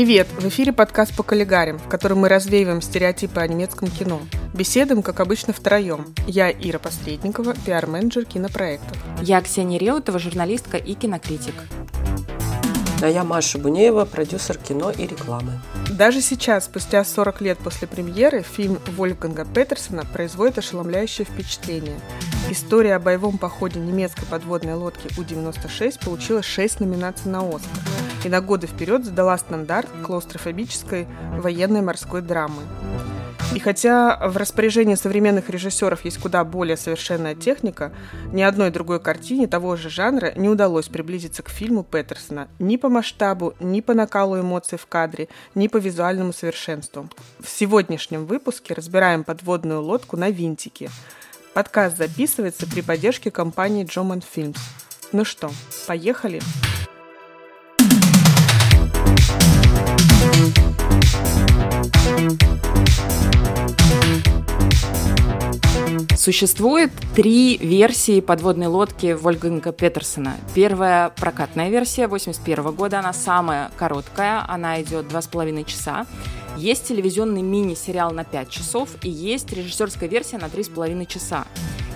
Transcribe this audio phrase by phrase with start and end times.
[0.00, 0.28] Привет!
[0.38, 4.22] В эфире подкаст по коллегарям, в котором мы развеиваем стереотипы о немецком кино.
[4.54, 6.14] Беседуем, как обычно, втроем.
[6.26, 8.96] Я Ира Посредникова, пиар-менеджер кинопроектов.
[9.20, 11.52] Я Ксения Реутова, журналистка и кинокритик.
[13.02, 15.60] А я Маша Бунеева, продюсер кино и рекламы.
[15.90, 22.00] Даже сейчас, спустя 40 лет после премьеры, фильм Вольфганга Петерсона производит ошеломляющее впечатление.
[22.48, 27.82] История о боевом походе немецкой подводной лодки У-96 получила 6 номинаций на Оскар
[28.24, 31.06] и на годы вперед задала стандарт клаустрофобической
[31.38, 32.62] военной морской драмы.
[33.54, 37.92] И хотя в распоряжении современных режиссеров есть куда более совершенная техника,
[38.32, 42.88] ни одной другой картине того же жанра не удалось приблизиться к фильму Петерсона ни по
[42.88, 47.08] масштабу, ни по накалу эмоций в кадре, ни по визуальному совершенству.
[47.40, 50.88] В сегодняшнем выпуске разбираем подводную лодку на винтике.
[51.52, 54.58] Подкаст записывается при поддержке компании Джоман Films.
[55.10, 55.50] Ну что,
[55.88, 56.40] поехали?
[66.16, 70.36] Существует три версии подводной лодки Вольфганга Петерсона.
[70.54, 76.06] Первая прокатная версия 81 года, она самая короткая, она идет два с половиной часа.
[76.56, 81.46] Есть телевизионный мини-сериал на 5 часов и есть режиссерская версия на 3,5 часа.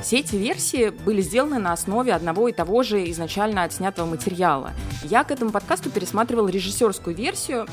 [0.05, 4.73] Все эти версии были сделаны на основе одного и того же изначально отснятого материала.
[5.03, 7.67] Я к этому подкасту пересматривала режиссерскую версию.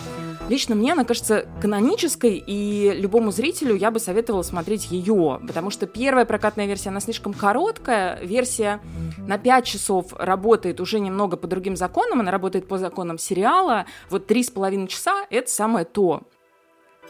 [0.48, 5.88] Лично мне она кажется канонической, и любому зрителю я бы советовала смотреть ее, потому что
[5.88, 8.80] первая прокатная версия, она слишком короткая, версия
[9.18, 14.32] на 5 часов работает уже немного по другим законам, она работает по законам сериала, вот
[14.32, 16.24] 3,5 часа— это самое то.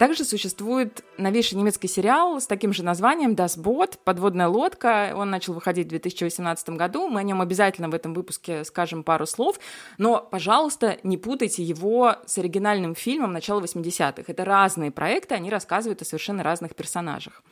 [0.02, 5.14] Также существует новейший немецкий сериал с таким же названием «Das Boot», «Подводная лодка».
[5.16, 7.08] Он начал выходить в 2018 году.
[7.08, 9.60] Мы о нем обязательно в этом выпуске скажем пару слов.
[10.00, 14.24] Но, пожалуйста, не путайте его с оригинальным фильмом начала 80-х.
[14.26, 17.44] Это разные проекты, они рассказывают о совершенно разных персонажах.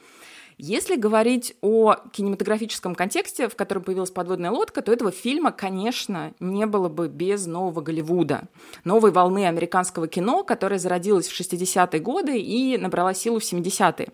[0.62, 6.66] Если говорить о кинематографическом контексте, в котором появилась подводная лодка, то этого фильма, конечно, не
[6.66, 8.44] было бы без нового Голливуда,
[8.84, 14.10] новой волны американского кино, которая зародилась в 60-е годы и набрала силу в 70-е.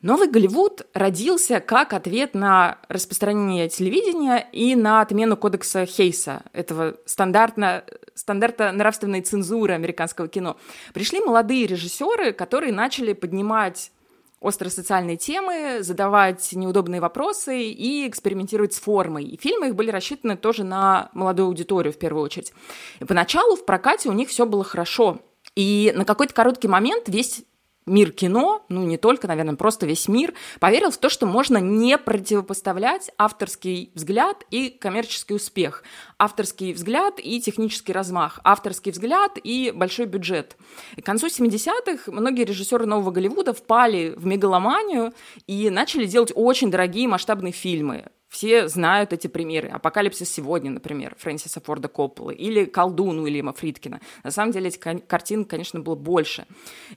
[0.00, 7.84] Новый Голливуд родился как ответ на распространение телевидения и на отмену кодекса Хейса, этого стандартно,
[8.14, 10.56] стандарта нравственной цензуры американского кино.
[10.94, 13.90] Пришли молодые режиссеры, которые начали поднимать
[14.46, 19.24] остросоциальные темы, задавать неудобные вопросы и экспериментировать с формой.
[19.24, 22.52] И фильмы их были рассчитаны тоже на молодую аудиторию в первую очередь.
[23.00, 25.20] И поначалу в прокате у них все было хорошо.
[25.54, 27.44] И на какой-то короткий момент весь
[27.86, 31.96] мир кино, ну не только, наверное, просто весь мир, поверил в то, что можно не
[31.96, 35.84] противопоставлять авторский взгляд и коммерческий успех,
[36.18, 40.56] авторский взгляд и технический размах, авторский взгляд и большой бюджет.
[40.96, 45.12] И к концу 70-х многие режиссеры нового Голливуда впали в мегаломанию
[45.46, 48.06] и начали делать очень дорогие масштабные фильмы.
[48.28, 49.68] Все знают эти примеры.
[49.68, 54.00] «Апокалипсис сегодня», например, Фрэнсиса Форда Копполы, или «Колдун» Уильяма Фридкина.
[54.24, 56.46] На самом деле этих картин, конечно, было больше.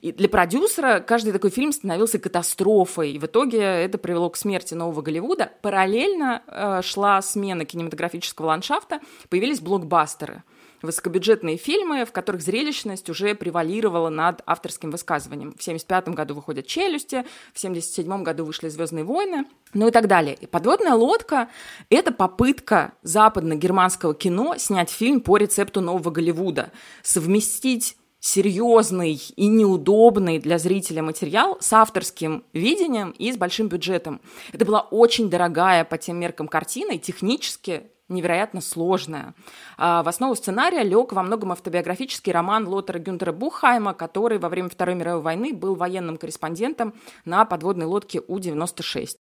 [0.02, 3.12] И для продюсера каждый такой фильм становился катастрофой.
[3.12, 5.52] И в итоге это привело к смерти нового Голливуда.
[5.62, 10.44] Параллельно э, шла смена кинематографического ландшафта, появились блокбастеры–
[10.82, 15.52] высокобюджетные фильмы, в которых зрелищность уже превалировала над авторским высказыванием.
[15.52, 20.36] В 1975 году выходят «Челюсти», в 1977 году вышли «Звездные войны», ну и так далее.
[20.36, 21.50] И «Подводная лодка»—
[21.90, 26.72] это попытка западно-германского кино снять фильм по рецепту нового Голливуда,
[27.04, 34.20] совместить серьезный и неудобный для зрителя материал с авторским видением и с большим бюджетом.
[34.52, 39.34] Это была очень дорогая по тем меркам картина, и технически невероятно сложная.
[39.78, 44.70] А, в основу сценария лег во многом автобиографический роман Лотера Гюнтера Бухайма, который во время
[44.70, 46.94] Второй мировой войны был военным корреспондентом
[47.26, 49.18] на подводной лодке У-96.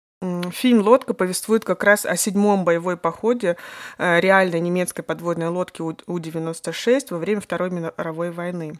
[0.51, 3.55] Фильм «Лодка» повествует как раз о седьмом боевой походе
[3.97, 8.77] э, реальной немецкой подводной лодки У-96 во время Второй мировой войны.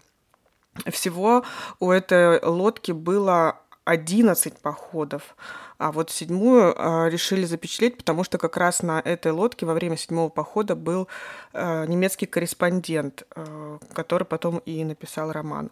[0.88, 1.46] Всего
[1.80, 5.36] у этой лодки было 11 походов.
[5.80, 9.96] А вот седьмую э, решили запечатлеть, потому что как раз на этой лодке во время
[9.96, 11.08] седьмого похода был
[11.54, 15.72] э, немецкий корреспондент, э, который потом и написал роман,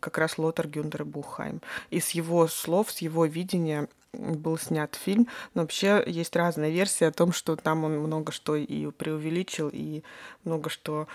[0.00, 1.60] как раз Лотер Гюндер Бухайм.
[1.90, 5.28] И с его слов, с его видения был снят фильм.
[5.54, 10.02] Но вообще есть разные версии о том, что там он много что и преувеличил, и
[10.42, 11.06] много что,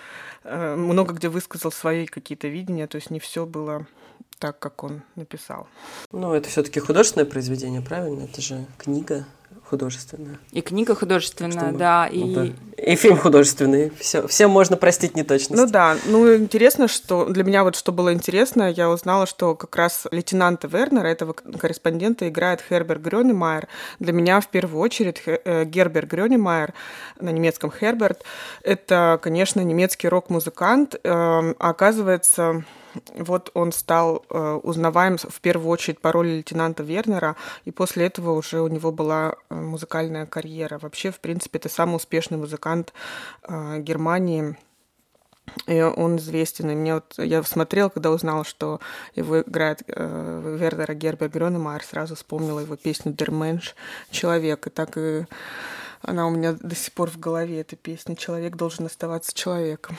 [0.44, 2.88] много где высказал свои какие-то видения.
[2.88, 3.86] То есть не все было
[4.40, 5.68] так, как он написал.
[6.12, 8.24] Ну, это все-таки художественное произведение, правильно?
[8.24, 9.26] Это же книга
[9.70, 10.40] художественная.
[10.52, 11.78] И книга художественная, Чтобы...
[11.78, 12.08] да.
[12.08, 12.34] И...
[12.34, 12.48] да.
[12.78, 13.92] и фильм художественный.
[14.00, 15.62] Все, всем можно простить неточность.
[15.62, 15.96] Ну да.
[16.08, 20.68] Ну, интересно, что для меня вот что было интересно, я узнала, что как раз лейтенанта
[20.68, 23.68] Вернера, этого корреспондента, играет Хербер Грёнемайер.
[24.00, 26.74] Для меня в первую очередь э, Гербер Грёнемайер,
[27.20, 28.24] на немецком Херберт,
[28.64, 30.96] это, конечно, немецкий рок-музыкант.
[31.04, 32.64] А оказывается,
[33.16, 37.36] вот он стал э, узнаваем в первую очередь по роли лейтенанта Вернера,
[37.66, 40.80] и после этого уже у него была э, музыкальная карьера.
[40.80, 42.94] Вообще, в принципе, это самый успешный музыкант
[43.44, 44.58] э, Германии.
[45.66, 46.70] И он известен.
[46.70, 48.80] И мне вот, я смотрела, когда узнала, что
[49.16, 53.76] его играет э, Вернера Гербер Грёнемайер, сразу вспомнила его песню «Дерменш»
[54.12, 54.68] «Человек».
[54.68, 55.26] И так и
[56.02, 59.98] она у меня до сих пор в голове, эта песня «Человек должен оставаться человеком».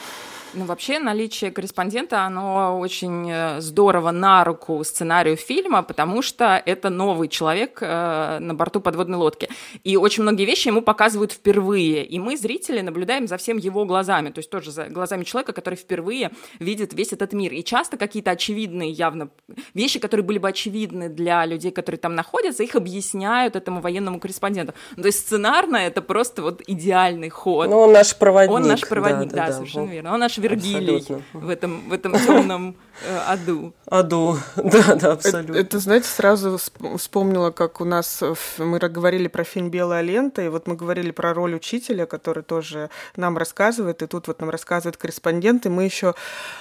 [0.52, 6.90] Ну, вообще, наличие корреспондента, оно очень э, здорово на руку сценарию фильма, потому что это
[6.90, 9.48] новый человек э, на борту подводной лодки.
[9.84, 12.04] И очень многие вещи ему показывают впервые.
[12.04, 15.76] И мы, зрители, наблюдаем за всем его глазами, то есть тоже за глазами человека, который
[15.76, 17.52] впервые видит весь этот мир.
[17.52, 19.30] И часто какие-то очевидные явно
[19.74, 24.74] вещи, которые были бы очевидны для людей, которые там находятся, их объясняют этому военному корреспонденту.
[24.96, 27.68] То есть сценарно это просто вот идеальный ход.
[27.68, 28.54] Ну, он наш проводник.
[28.54, 29.92] Он наш проводник, да, да, да совершенно да.
[29.92, 30.14] верно.
[30.14, 33.72] Он наш Вергилий в этом, в этом темном э, аду.
[33.86, 35.52] Аду, да, да, абсолютно.
[35.52, 36.58] Это, это, знаете, сразу
[36.96, 38.22] вспомнила, как у нас
[38.58, 42.90] мы говорили про фильм «Белая лента», и вот мы говорили про роль учителя, который тоже
[43.16, 46.14] нам рассказывает, и тут вот нам рассказывает корреспондент, и мы еще,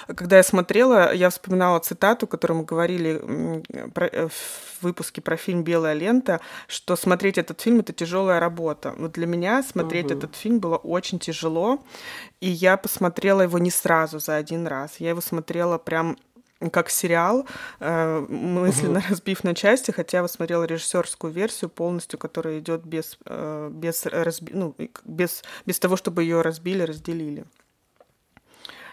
[0.06, 3.62] когда я смотрела, я вспоминала цитату, которую мы говорили
[3.94, 8.94] про, э, в выпуске про фильм «Белая лента», что смотреть этот фильм— это тяжелая работа.
[8.96, 10.14] Вот для меня смотреть угу.
[10.14, 11.78] этот фильм было очень тяжело,
[12.40, 14.96] и я посмотрела его не сразу, за один раз.
[14.98, 16.16] Я его смотрела прям
[16.72, 17.46] как сериал,
[17.80, 19.08] э, мысленно угу.
[19.10, 24.52] разбив на части, хотя я смотрела режиссерскую версию полностью, которая идет без, э, без, разби...
[24.54, 24.74] ну,
[25.04, 27.44] без, без того, чтобы ее разбили, разделили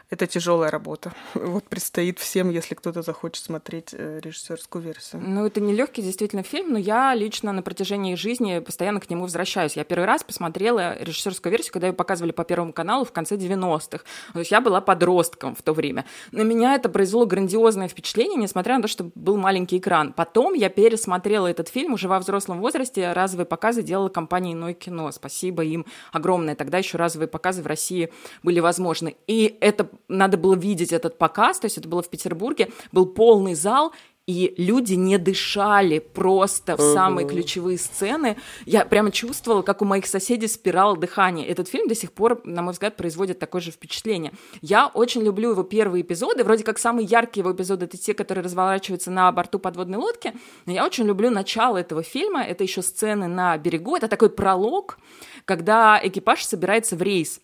[0.10, 1.14] это тяжелая работа.
[1.34, 5.22] Вот предстоит всем, если кто-то захочет смотреть э, режиссерскую версию.
[5.26, 9.24] Ну, это не легкий действительно фильм, но я лично на протяжении жизни постоянно к нему
[9.24, 9.76] возвращаюсь.
[9.76, 14.04] Я первый раз посмотрела режиссерскую версию, когда ее показывали по Первому каналу в конце 90-х.
[14.34, 16.06] То есть я была подростком в то время.
[16.32, 20.14] На меня это произвело грандиозное впечатление, несмотря на то, что был маленький экран.
[20.14, 23.12] Потом я пересмотрела этот фильм уже во взрослом возрасте.
[23.12, 25.12] Разовые показы делала компания «Иное кино».
[25.12, 26.56] Спасибо им огромное.
[26.56, 28.12] Тогда еще разовые показы в России
[28.44, 29.18] были возможны.
[29.28, 33.56] И это надо было видеть этот показ, то есть это было в Петербурге, был полный
[33.56, 33.94] зал,
[34.28, 38.36] и люди не дышали просто в самые ключевые сцены.
[38.66, 41.48] Я прямо чувствовала, как у моих соседей спирал дыхание.
[41.48, 44.34] Этот фильм до сих пор, на мой взгляд, производит такое же впечатление.
[44.62, 46.44] Я очень люблю его первые эпизоды.
[46.44, 50.34] Вроде как самые яркие его эпизоды— это те, которые разворачиваются на борту подводной лодки.
[50.66, 52.44] Но я очень люблю начало этого фильма.
[52.44, 53.96] Это еще сцены на берегу.
[53.96, 55.00] Это такой пролог,
[55.46, 57.40] когда экипаж собирается в рейс.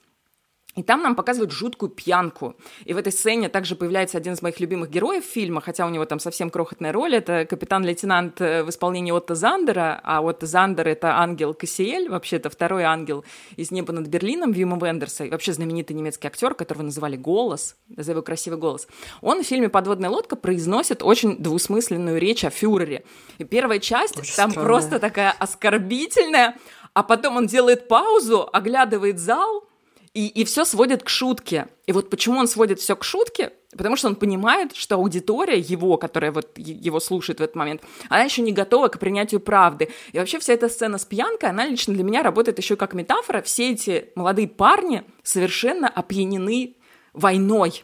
[0.76, 2.56] И там нам показывают жуткую пьянку.
[2.86, 6.06] И в этой сцене также появляется один из моих любимых героев фильма, хотя у него
[6.06, 7.16] там совсем крохотная роль.
[7.16, 12.50] Это капитан-лейтенант э, в исполнении Отто Зандера, а Отто Зандер— это ангел Кассиэль, вообще это
[12.50, 13.24] второй ангел
[13.56, 18.12] из «Неба над Берлином» Вима Вендерса, и вообще знаменитый немецкий актер, которого называли «Голос», за
[18.12, 18.88] его красивый голос.
[19.22, 23.04] Он в фильме «Подводная лодка» произносит очень двусмысленную речь о фюрере.
[23.38, 24.68] И первая часть очень там странная.
[24.68, 26.58] просто такая оскорбительная,
[26.94, 29.68] а потом он делает паузу, оглядывает зал—
[30.14, 31.68] и, и все сводит к шутке.
[31.88, 33.52] И вот почему он сводит все к шутке?
[33.76, 38.22] Потому что он понимает, что аудитория его, которая вот его слушает в этот момент, она
[38.22, 39.90] еще не готова к принятию правды.
[40.12, 43.42] И вообще вся эта сцена с пьянкой, она лично для меня работает еще как метафора.
[43.42, 46.76] Все эти молодые парни совершенно опьянены
[47.14, 47.84] войной.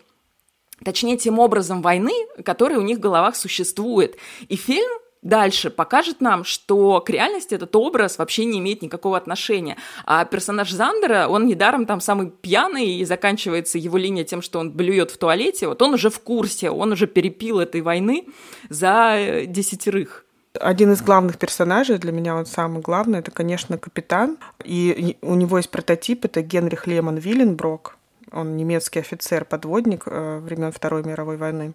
[0.86, 2.14] Точнее, тем образом войны,
[2.46, 4.18] который у них в головах существует.
[4.48, 4.90] И фильм
[5.22, 9.78] дальше покажет нам, что к реальности этот образ вообще не имеет никакого отношения.
[10.06, 14.72] А персонаж Зандера, он недаром там самый пьяный, и заканчивается его линия тем, что он
[14.72, 15.68] блюет в туалете.
[15.68, 18.28] Вот он уже в курсе, он уже перепил этой войны
[18.70, 20.26] за э, десятерых.
[20.60, 24.38] Один из главных персонажей, для меня он самый главный, это, конечно, капитан.
[24.64, 27.99] И у него есть прототип, это Генрих Лемон Виленброк.
[28.32, 31.74] Он немецкий офицер-подводник э, времен Второй мировой войны.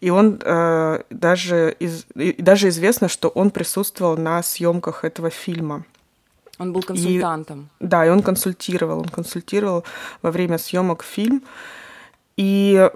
[0.00, 5.84] И он э, даже, из, и даже известно, что он присутствовал на съемках этого фильма.
[6.58, 7.68] Он был консультантом.
[7.80, 9.00] И, да, и он консультировал.
[9.00, 9.84] Он консультировал
[10.22, 11.42] во время съемок фильм.
[12.36, 12.90] И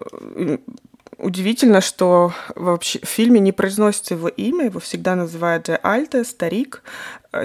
[1.22, 6.82] удивительно, что вообще в фильме не произносится его имя, его всегда называют Де Альте, старик.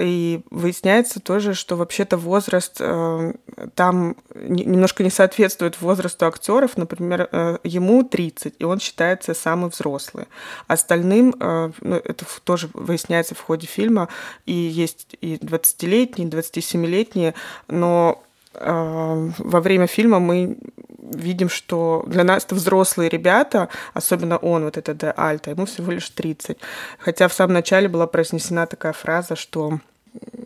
[0.00, 3.32] И выясняется тоже, что вообще-то возраст э,
[3.76, 6.76] там немножко не соответствует возрасту актеров.
[6.76, 10.26] Например, э, ему 30, и он считается самый взрослый.
[10.66, 14.08] Остальным, э, ну, это тоже выясняется в ходе фильма,
[14.44, 17.34] и есть и 20-летние, и 27-летние,
[17.68, 18.24] но
[18.60, 20.56] во время фильма мы
[20.98, 25.92] видим, что для нас это взрослые ребята, особенно он, вот это Де Альта, ему всего
[25.92, 26.58] лишь 30.
[26.98, 29.80] Хотя в самом начале была произнесена такая фраза, что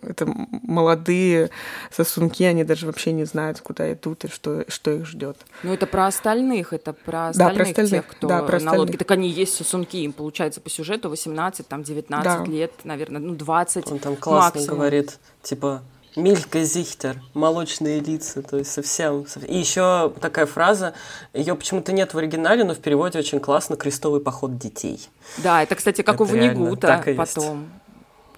[0.03, 1.51] это молодые
[1.91, 5.37] сосунки, они даже вообще не знают, куда идут и что, что их ждет.
[5.63, 8.73] Ну, это про остальных, это про остальных, да, про остальных тех, кто да, про на
[8.73, 8.99] лодке.
[8.99, 12.51] Так они есть сосунки, им получается по сюжету 18, там 19 да.
[12.51, 14.79] лет, наверное, ну 20 Он там классно максимум.
[14.79, 15.83] говорит, типа,
[16.17, 19.51] Милька Зихтер, молочные лица, то есть совсем, совсем.
[19.51, 20.95] И еще такая фраза,
[21.33, 25.09] ее почему-то нет в оригинале, но в переводе очень классно «Крестовый поход детей».
[25.39, 27.71] Да, это, кстати, как это у Ванигута потом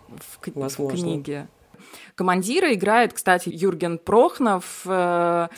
[0.09, 1.49] в, в книге.
[2.15, 4.83] Командира играет, кстати, Юрген Прохнов.
[4.85, 5.49] Э,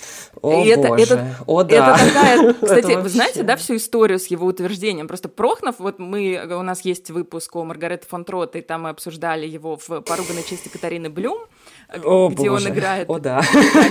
[0.40, 1.02] О, и это, боже.
[1.02, 1.96] Это, О, да.
[1.96, 5.08] это такая, кстати, это вы знаете, да, всю историю с его утверждением.
[5.08, 8.90] Просто Прохнов, вот мы, у нас есть выпуск о Маргарете фон Трот, и там мы
[8.90, 11.38] обсуждали его в «Поруганной чести Катарины Блюм»,
[11.88, 12.68] о, где боже.
[12.68, 13.42] он играет, О, да.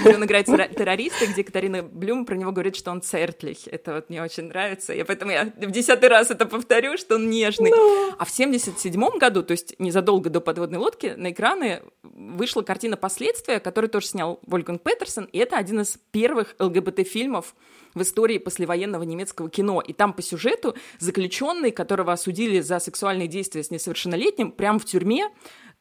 [0.01, 3.67] где он играет террориста, где Катарина Блюм про него говорит, что он цертлих.
[3.67, 4.93] Это вот мне очень нравится.
[4.93, 7.71] И поэтому я в десятый раз это повторю, что он нежный.
[7.71, 8.15] Но...
[8.17, 13.59] А в 77 году, то есть незадолго до подводной лодки, на экраны вышла картина «Последствия»,
[13.59, 17.55] которую тоже снял Вольфганг Петерсон, и это один из первых ЛГБТ-фильмов
[17.93, 19.81] в истории послевоенного немецкого кино.
[19.81, 25.29] И там по сюжету заключенный, которого осудили за сексуальные действия с несовершеннолетним, прямо в тюрьме,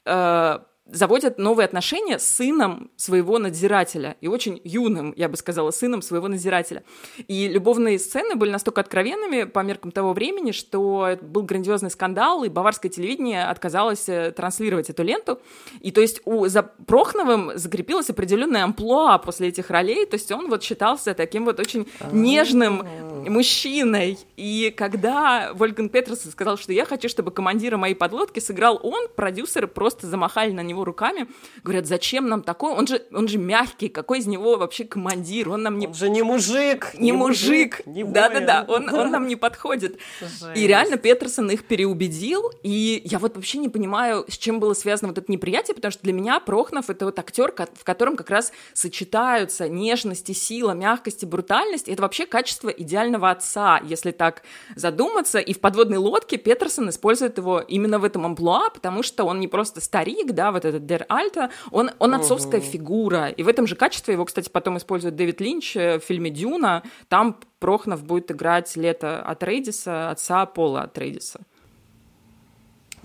[0.05, 6.03] э, заводят новые отношения с сыном своего надзирателя, и очень юным, я бы сказала, сыном
[6.03, 6.83] своего надзирателя.
[7.29, 12.49] И любовные сцены были настолько откровенными по меркам того времени, что был грандиозный скандал, и
[12.49, 15.41] баварское телевидение отказалось э, транслировать эту ленту.
[15.81, 20.49] И то есть у, за Прохновым закрепилась определенная амплуа после этих ролей, то есть он
[20.49, 22.85] вот считался таким вот очень нежным
[23.29, 24.19] мужчиной.
[24.37, 29.69] И когда Вольган Петерсон сказал, что я хочу, чтобы командира моей подлодки сыграл он, продюсеры
[29.69, 31.29] просто замахали на него него руками,
[31.63, 35.63] говорят, зачем нам такой, он же, он же мягкий, какой из него вообще командир, он
[35.63, 35.87] нам не...
[35.87, 36.93] Он же не мужик!
[36.95, 37.83] Не, не мужик!
[37.87, 39.99] Да-да-да, он, он нам не подходит.
[40.21, 40.45] Жесть.
[40.55, 45.09] И реально Петерсон их переубедил, и я вот вообще не понимаю, с чем было связано
[45.09, 48.53] вот это неприятие, потому что для меня Прохнов— это вот актер, в котором как раз
[48.73, 54.43] сочетаются нежность и сила, мягкость и брутальность, и это вообще качество идеального отца, если так
[54.75, 59.41] задуматься, и в «Подводной лодке» Петерсон использует его именно в этом амплуа, потому что он
[59.41, 62.67] не просто старик, да, в вот этот Дер Альта, он, он отцовская угу.
[62.67, 63.29] фигура.
[63.29, 66.83] И в этом же качестве его, кстати, потом использует Дэвид Линч в фильме «Дюна».
[67.09, 71.41] Там Прохнов будет играть Лето от Рейдиса, отца Пола от Рейдиса.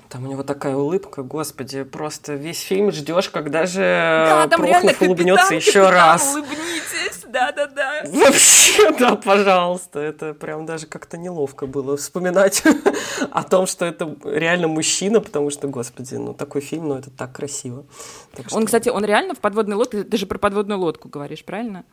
[0.10, 5.54] Там у него такая улыбка, господи, просто весь фильм ждешь, когда же да, Прохнов улыбнется
[5.56, 6.34] еще раз.
[6.34, 8.04] Улыбнитесь, да-да-да.
[8.06, 10.00] Вообще, да, пожалуйста.
[10.00, 12.64] Это прям даже как-то неловко было вспоминать
[13.32, 17.34] о том, что это реально мужчина, потому что, господи, ну такой фильм, ну это так
[17.34, 17.86] красиво.
[18.34, 18.58] Так что...
[18.58, 21.84] Он, кстати, он реально в подводной лодке, ты же про подводную лодку говоришь, правильно?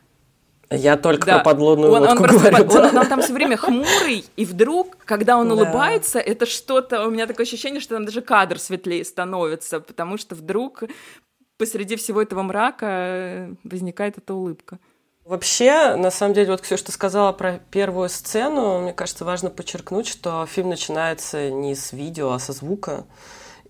[0.69, 1.35] Я только да.
[1.35, 2.39] про подводную он, он говорю.
[2.39, 5.53] Просто, он, он там все время хмурый, и вдруг, когда он да.
[5.53, 7.05] улыбается, это что-то...
[7.07, 10.83] У меня такое ощущение, что там даже кадр светлее становится, потому что вдруг
[11.57, 14.79] посреди всего этого мрака возникает эта улыбка.
[15.25, 20.07] Вообще, на самом деле, вот все, что сказала про первую сцену, мне кажется, важно подчеркнуть,
[20.07, 23.05] что фильм начинается не с видео, а со звука.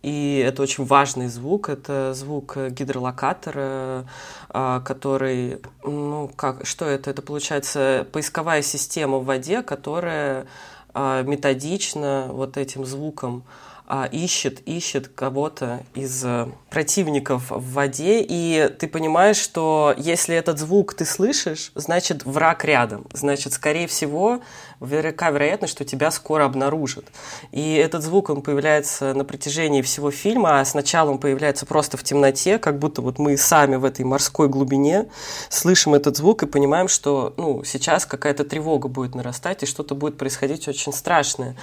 [0.06, 4.06] И это очень важный звук, это звук гидролокатора,
[4.50, 7.10] а, который, ну, как, что это?
[7.10, 10.46] Это, получается, поисковая система в воде, которая
[10.94, 13.46] а, методично вот этим звуком
[13.88, 20.58] а, ищет, ищет кого-то из э, противников в воде, и ты понимаешь, что если этот
[20.58, 24.42] звук ты слышишь, значит враг рядом, значит, скорее всего,
[24.80, 27.06] велика вероятность, что тебя скоро обнаружат.
[27.52, 32.04] И этот звук, он появляется на протяжении всего фильма, а сначала он появляется просто в
[32.04, 35.08] темноте, как будто вот мы сами в этой морской глубине
[35.50, 40.18] слышим этот звук и понимаем, что ну, сейчас какая-то тревога будет нарастать, и что-то будет
[40.18, 41.56] происходить очень страшное.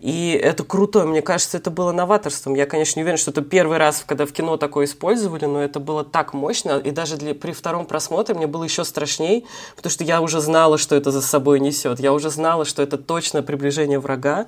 [0.00, 2.54] И это круто, мне кажется, это было новаторством.
[2.54, 5.80] Я, конечно, не уверен, что это первый раз, когда в кино такое использовали, но это
[5.80, 9.46] было так мощно, и даже для, при втором просмотре мне было еще страшней,
[9.76, 12.00] потому что я уже знала, что это за собой несет.
[12.00, 14.46] Я уже знала, что это точно приближение врага.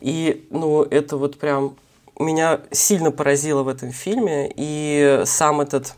[0.00, 1.76] И, ну, это вот прям
[2.18, 4.52] меня сильно поразило в этом фильме.
[4.54, 5.94] И сам этот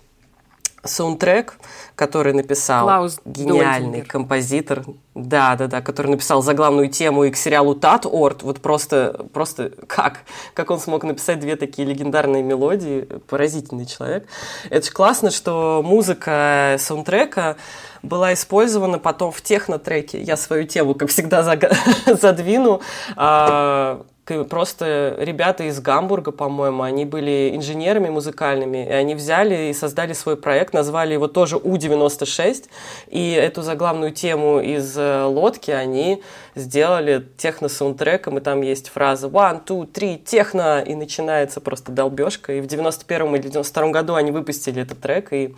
[0.84, 1.58] саундтрек,
[1.94, 4.06] который написал Клаус гениальный Дольдингер.
[4.06, 8.42] композитор, да, да, да, который написал заглавную тему и к сериалу Таторт.
[8.42, 10.20] Вот просто, просто как?
[10.54, 13.02] Как он смог написать две такие легендарные мелодии?
[13.28, 14.26] Поразительный человек.
[14.70, 17.56] Это же классно, что музыка саундтрека
[18.02, 20.22] была использована потом в технотреке.
[20.22, 21.42] Я свою тему, как всегда,
[22.06, 22.80] задвину.
[23.14, 24.04] А,
[24.48, 30.36] просто ребята из Гамбурга, по-моему, они были инженерами музыкальными, и они взяли и создали свой
[30.36, 32.68] проект, назвали его тоже У-96,
[33.08, 36.22] и эту заглавную тему из лодки они
[36.54, 42.60] сделали техно-саундтреком, и там есть фраза «one, two, three, техно», и начинается просто долбежка, и
[42.60, 45.54] в 91 или 92 году они выпустили этот трек, и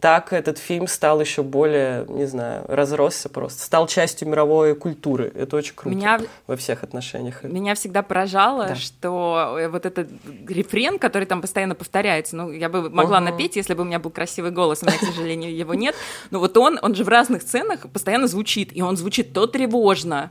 [0.00, 5.32] так этот фильм стал еще более, не знаю, разросся просто, стал частью мировой культуры.
[5.34, 6.20] Это очень круто Меня...
[6.46, 7.42] во всех отношениях.
[7.42, 8.74] Меня всегда поражало, да.
[8.76, 10.08] что э, вот этот
[10.48, 13.26] рефрен, который там постоянно повторяется, ну, я бы могла угу.
[13.26, 15.94] напеть, если бы у меня был красивый голос, у меня, к сожалению, его нет,
[16.30, 20.21] но вот он, он же в разных сценах постоянно звучит, и он звучит то тревожно,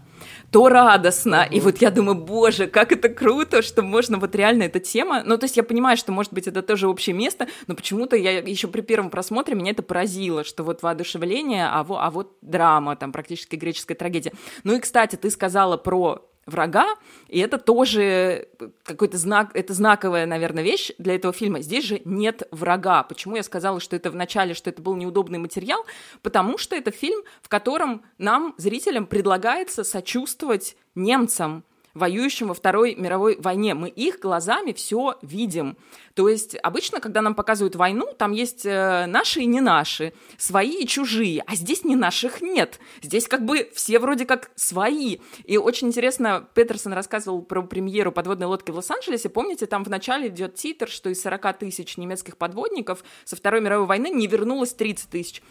[0.51, 1.47] то радостно.
[1.49, 5.23] И вот я думаю, боже, как это круто, что можно вот реально эта тема.
[5.25, 8.39] Ну, то есть я понимаю, что, может быть, это тоже общее место, но почему-то я
[8.39, 12.97] еще при первом просмотре меня это поразило, что вот воодушевление, а вот, а вот драма,
[12.97, 14.33] там практически греческая трагедия.
[14.65, 16.85] Ну и, кстати, ты сказала про врага,
[17.27, 18.47] и это тоже
[18.83, 21.61] какой-то знак, это знаковая, наверное, вещь для этого фильма.
[21.61, 23.03] Здесь же нет врага.
[23.03, 25.85] Почему я сказала, что это в начале, что это был неудобный материал?
[26.21, 33.37] Потому что это фильм, в котором нам, зрителям, предлагается сочувствовать немцам, воюющим во Второй мировой
[33.39, 33.73] войне.
[33.73, 35.77] Мы их глазами все видим.
[36.13, 40.83] То есть обычно, когда нам показывают войну, там есть э, наши и не наши, свои
[40.83, 42.79] и чужие, а здесь не наших нет.
[43.01, 45.19] Здесь как бы все вроде как свои.
[45.45, 49.29] И очень интересно, Петерсон рассказывал про премьеру подводной лодки в Лос-Анджелесе.
[49.29, 53.87] Помните, там в начале идет титр, что из 40 тысяч немецких подводников со Второй мировой
[53.87, 55.41] войны не вернулось 30 тысяч.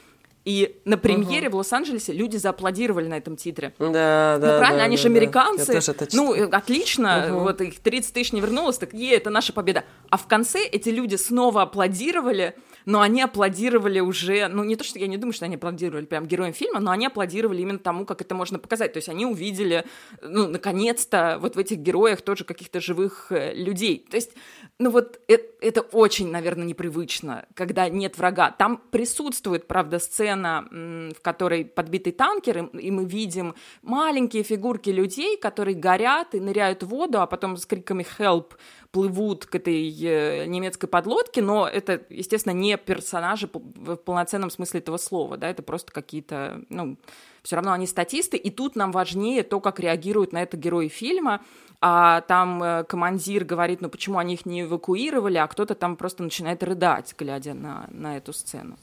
[0.44, 1.56] И на премьере угу.
[1.56, 3.74] в Лос-Анджелесе люди зааплодировали на этом титре.
[3.78, 4.38] Да, да.
[4.38, 5.80] Ну, правильно, да, они да, же американцы.
[5.80, 6.06] Да.
[6.14, 7.40] Ну, э, отлично, угу.
[7.40, 9.84] вот их 30 тысяч не вернулось, так е, это наша победа.
[10.08, 14.98] А в конце эти люди снова аплодировали, но они аплодировали уже, ну, не то, что
[14.98, 18.20] я не думаю, что они аплодировали прям героям фильма, но они аплодировали именно тому, как
[18.20, 18.92] это можно показать.
[18.92, 19.84] То есть они увидели,
[20.22, 24.06] ну, наконец-то, вот в этих героях тоже каких-то живых э, людей.
[24.10, 24.32] То есть
[24.80, 28.50] ну вот это, это очень, наверное, непривычно, когда нет врага.
[28.50, 35.74] Там присутствует, правда, сцена, в которой подбитый танкер, и мы видим маленькие фигурки людей, которые
[35.76, 38.52] горят и ныряют в воду, а потом с криками «help»
[38.92, 44.96] плывут к этой э, немецкой подлодке, но это, естественно, не персонажи в полноценном смысле этого
[44.96, 46.96] слова, да, это просто какие-то, ну,
[47.42, 51.40] все равно они статисты, и тут нам важнее то, как реагируют на это герои фильма,
[51.80, 56.22] а там э, командир говорит, ну почему они их не эвакуировали, а кто-то там просто
[56.22, 58.76] начинает рыдать, глядя на, на эту сцену.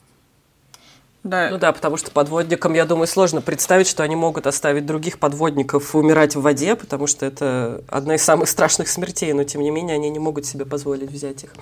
[1.27, 1.49] Да.
[1.51, 5.93] Ну да, потому что подводникам, я думаю, сложно представить, что они могут оставить других подводников
[5.93, 9.95] умирать в воде, потому что это одна из самых страшных смертей, но тем не менее
[9.95, 11.53] они не могут себе позволить взять их.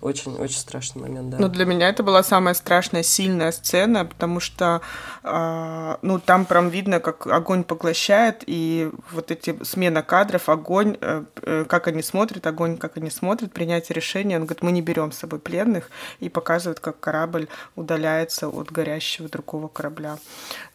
[0.00, 1.36] Очень, очень страшный момент, да.
[1.38, 4.80] Ну для меня это была самая страшная, сильная сцена, потому что,
[5.22, 11.22] э, ну там прям видно, как огонь поглощает, и вот эти смена кадров, огонь, э,
[11.42, 15.12] э, как они смотрят, огонь, как они смотрят, принятие решения, он говорит, мы не берем
[15.12, 20.18] с собой пленных, и показывает, как корабль удаляется от горящей летящего другого корабля.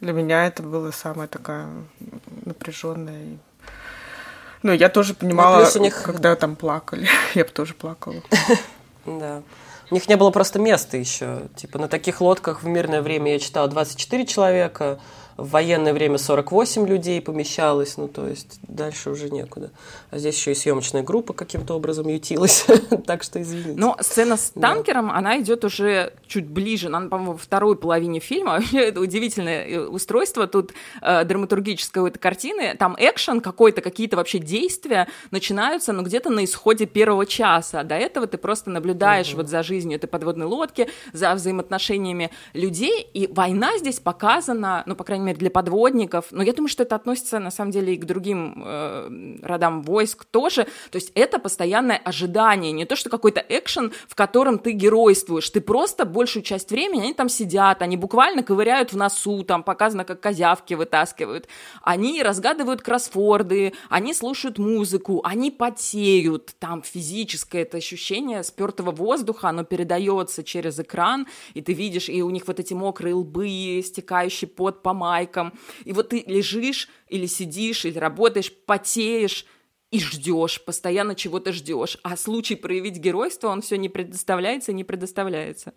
[0.00, 1.68] Для меня это было самая такая
[2.44, 3.38] напряженная.
[4.62, 6.02] Ну, я тоже понимала, ну, них...
[6.02, 7.08] когда там плакали.
[7.34, 8.22] я бы тоже плакала.
[9.06, 9.42] Да.
[9.90, 11.44] У них не было просто места еще.
[11.56, 14.98] Типа на таких лодках в мирное время я читала 24 человека,
[15.38, 19.70] в военное время 48 людей помещалось, ну, то есть дальше уже некуда.
[20.10, 22.66] А здесь еще и съемочная группа каким-то образом ютилась,
[23.06, 23.78] так что извините.
[23.78, 28.60] Но сцена с танкером, она идет уже чуть ближе, она, по-моему, во второй половине фильма.
[28.72, 30.72] Это удивительное э, устройство тут
[31.02, 32.74] э, драматургической этой картины.
[32.76, 37.84] Там экшен какой-то, какие-то вообще действия начинаются, ну, где-то на исходе первого часа.
[37.84, 39.38] До этого ты просто наблюдаешь угу.
[39.38, 45.04] вот за жизнью этой подводной лодки, за взаимоотношениями людей, и война здесь показана, ну, по
[45.04, 46.26] крайней мере, мере, для подводников.
[46.30, 50.24] Но я думаю, что это относится, на самом деле, и к другим э, родам войск
[50.24, 50.64] тоже.
[50.90, 55.48] То есть это постоянное ожидание, не то, что какой-то экшен, в котором ты геройствуешь.
[55.50, 60.04] Ты просто большую часть времени, они там сидят, они буквально ковыряют в носу, там показано,
[60.04, 61.48] как козявки вытаскивают.
[61.82, 66.54] Они разгадывают кроссфорды, они слушают музыку, они потеют.
[66.58, 72.30] Там физическое это ощущение спертого воздуха, оно передается через экран, и ты видишь, и у
[72.30, 75.52] них вот эти мокрые лбы, стекающий пот по майке, лайком.
[75.84, 79.46] И вот ты лежишь или сидишь, или работаешь, потеешь,
[79.90, 81.98] и ждешь, постоянно чего-то ждешь.
[82.02, 85.72] А случай проявить геройство, он все не предоставляется и не предоставляется.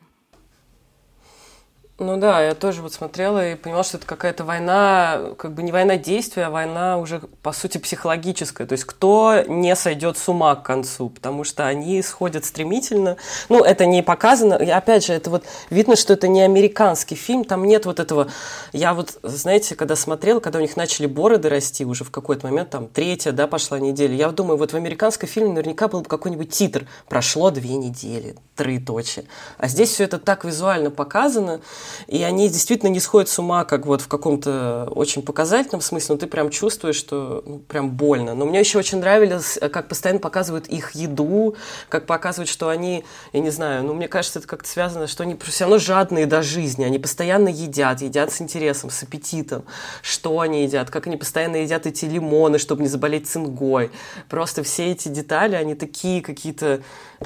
[2.01, 5.71] Ну да, я тоже вот смотрела и поняла, что это какая-то война, как бы не
[5.71, 8.65] война действия, а война уже, по сути, психологическая.
[8.65, 13.17] То есть кто не сойдет с ума к концу, потому что они сходят стремительно.
[13.49, 14.55] Ну, это не показано.
[14.55, 18.29] И опять же, это вот видно, что это не американский фильм, там нет вот этого...
[18.73, 22.71] Я вот, знаете, когда смотрела, когда у них начали бороды расти уже в какой-то момент,
[22.71, 26.49] там, третья, да, пошла неделя, я думаю, вот в американском фильме наверняка был бы какой-нибудь
[26.49, 26.87] титр.
[27.07, 29.25] Прошло две недели, троеточие.
[29.59, 31.61] А здесь все это так визуально показано,
[32.07, 36.19] и они действительно не сходят с ума, как вот в каком-то очень показательном смысле, но
[36.19, 38.33] ты прям чувствуешь, что ну, прям больно.
[38.35, 41.55] Но мне еще очень нравилось, как постоянно показывают их еду,
[41.89, 45.37] как показывают, что они, я не знаю, ну, мне кажется, это как-то связано, что они
[45.41, 49.63] все равно жадные до жизни, они постоянно едят, едят с интересом, с аппетитом,
[50.01, 53.91] что они едят, как они постоянно едят эти лимоны, чтобы не заболеть цингой.
[54.29, 56.81] Просто все эти детали, они такие какие-то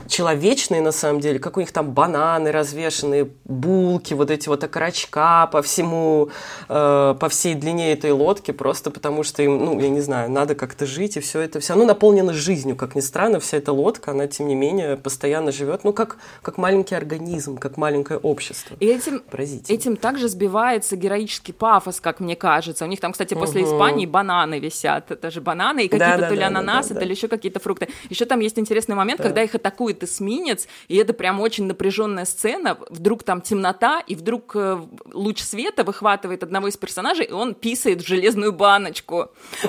[0.08, 5.49] человечные на самом деле, как у них там бананы развешенные, булки, вот эти вот окорочка
[5.51, 6.29] по всему,
[6.69, 10.55] э, по всей длине этой лодки, просто потому что им, ну, я не знаю, надо
[10.55, 14.12] как-то жить, и все это все равно наполнено жизнью, как ни странно, вся эта лодка,
[14.12, 18.75] она, тем не менее, постоянно живет, ну, как, как маленький организм, как маленькое общество.
[18.79, 19.23] И этим,
[19.67, 22.86] этим также сбивается героический пафос, как мне кажется.
[22.86, 23.75] У них там, кстати, после угу.
[23.75, 27.01] Испании бананы висят, это же бананы, и какие-то да, то ли да, ананасы, да, да,
[27.01, 27.88] то ли еще какие-то фрукты.
[28.10, 29.23] Еще там есть интересный момент, да.
[29.23, 34.35] когда их атакует эсминец, и это прям очень напряженная сцена, вдруг там темнота, и вдруг
[34.56, 34.82] э,
[35.13, 39.32] луч света выхватывает одного из персонажей, и он писает в железную баночку.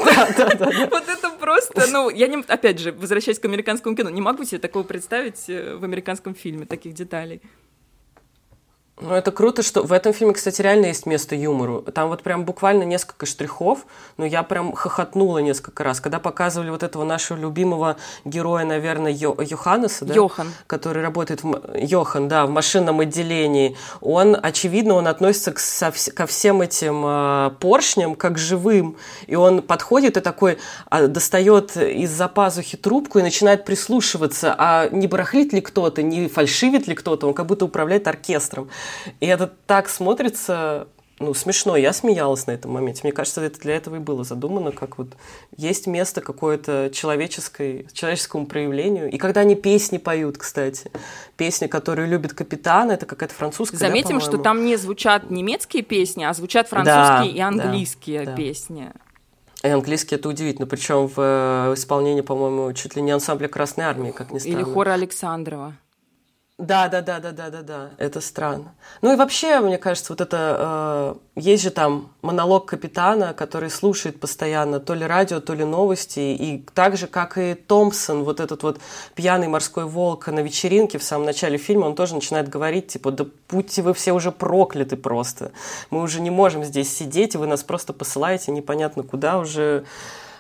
[0.97, 4.59] Вот это просто, ну, я не, опять же, возвращаясь к американскому кино, не могу себе
[4.59, 7.41] такого представить э, в американском фильме, таких деталей.
[8.99, 11.83] Ну, это круто, что в этом фильме, кстати, реально есть место юмору.
[11.83, 13.81] Там вот прям буквально несколько штрихов,
[14.17, 16.01] но я прям хохотнула несколько раз.
[16.01, 20.15] Когда показывали вот этого нашего любимого героя, наверное, Йо, Йоханнеса, да?
[20.15, 20.51] Йохан.
[20.67, 21.61] Который работает в...
[21.75, 23.77] Йохан, да, в машинном отделении.
[24.01, 28.97] Он, очевидно, он относится к, со, ко всем этим э, поршням как живым.
[29.27, 30.57] И он подходит и такой
[30.91, 36.89] э, достает из-за пазухи трубку и начинает прислушиваться, а не барахлит ли кто-то, не фальшивит
[36.89, 37.27] ли кто-то.
[37.27, 38.71] Он как будто управляет оркестром.
[39.21, 41.77] И это так смотрится ну, смешно.
[41.77, 43.01] Я смеялась на этом моменте.
[43.05, 45.09] Мне кажется, это для этого и было задумано, как вот
[45.57, 49.11] есть место какое-то человеческой, человеческому проявлению.
[49.11, 50.91] И когда они песни поют, кстати,
[51.39, 56.25] песни, которые любит капитан, это какая-то французская, Заметим, да, что там не звучат немецкие песни,
[56.25, 58.93] а звучат французские да, и английские да, песни.
[59.63, 60.67] И английский это удивительно.
[60.67, 64.57] Причем в э, исполнении, по-моему, чуть ли не ансамбля Красной Армии, как ни странно.
[64.57, 65.75] Или хора Александрова.
[66.59, 67.91] Да, да, да, да, да, да, да.
[67.99, 68.75] Это странно.
[69.03, 74.19] Ну и вообще, мне кажется, вот это э, есть же там монолог капитана, который слушает
[74.19, 78.63] постоянно то ли радио, то ли новости, и так же, как и Томпсон, вот этот
[78.63, 78.81] вот
[79.15, 83.27] пьяный морской волк на вечеринке в самом начале фильма, он тоже начинает говорить, типа, да
[83.51, 85.53] будьте вы все уже прокляты просто.
[85.91, 89.85] Мы уже не можем здесь сидеть, и вы нас просто посылаете непонятно куда уже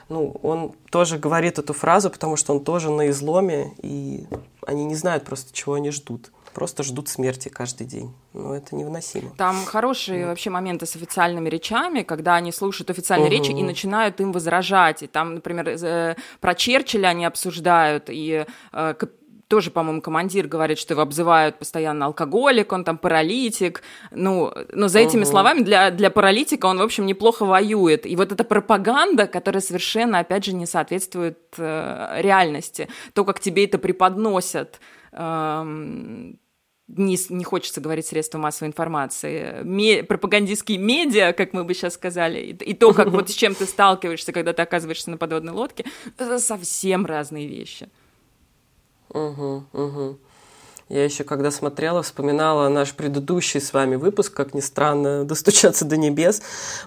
[0.09, 4.25] ну, он тоже говорит эту фразу, потому что он тоже на изломе, и
[4.67, 6.31] они не знают просто, чего они ждут.
[6.55, 8.15] Просто ждут смерти каждый день.
[8.33, 9.31] Но это невыносимо.
[9.37, 10.27] Там хорошие mm.
[10.27, 13.33] вообще моменты с официальными речами, когда они слушают официальные uh-huh.
[13.33, 15.03] речи и начинают им возражать.
[15.03, 18.95] И там, например, э, про Черчилля они обсуждают, и э,
[19.49, 23.83] тоже, по-моему, командир говорит, что его обзывают постоянно алкоголик, он там паралитик.
[24.11, 25.31] Ну, но за этими угу.
[25.31, 28.07] словами для, для паралитика он, в общем, неплохо воюет.
[28.07, 32.89] И вот эта пропаганда, которая совершенно, опять же, не соответствует э, реальности.
[33.13, 34.81] То, как тебе это преподносят,
[35.13, 35.63] э,
[36.89, 42.41] не, не хочется говорить средства массовой информации, ме, пропагандистские медиа, как мы бы сейчас сказали,
[42.41, 45.85] и, и то, как вот с чем ты сталкиваешься, когда ты оказываешься на подводной лодке,
[46.19, 47.89] это совсем разные вещи.
[49.11, 50.19] Угу, угу.
[50.89, 55.97] Я еще когда смотрела, вспоминала наш предыдущий с вами выпуск, как ни странно, «Достучаться до
[55.97, 56.41] небес»,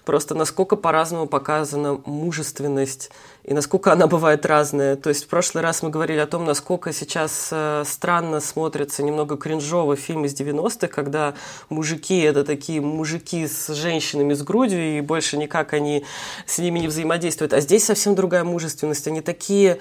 [0.06, 3.12] просто насколько по-разному показана мужественность
[3.44, 4.96] и насколько она бывает разная.
[4.96, 9.36] То есть в прошлый раз мы говорили о том, насколько сейчас э, странно смотрится немного
[9.36, 11.34] кринжово фильм из 90-х, когда
[11.68, 16.06] мужики– это такие мужики с женщинами с грудью, и больше никак они
[16.46, 17.52] с ними не взаимодействуют.
[17.52, 19.08] А здесь совсем другая мужественность.
[19.08, 19.80] Они такие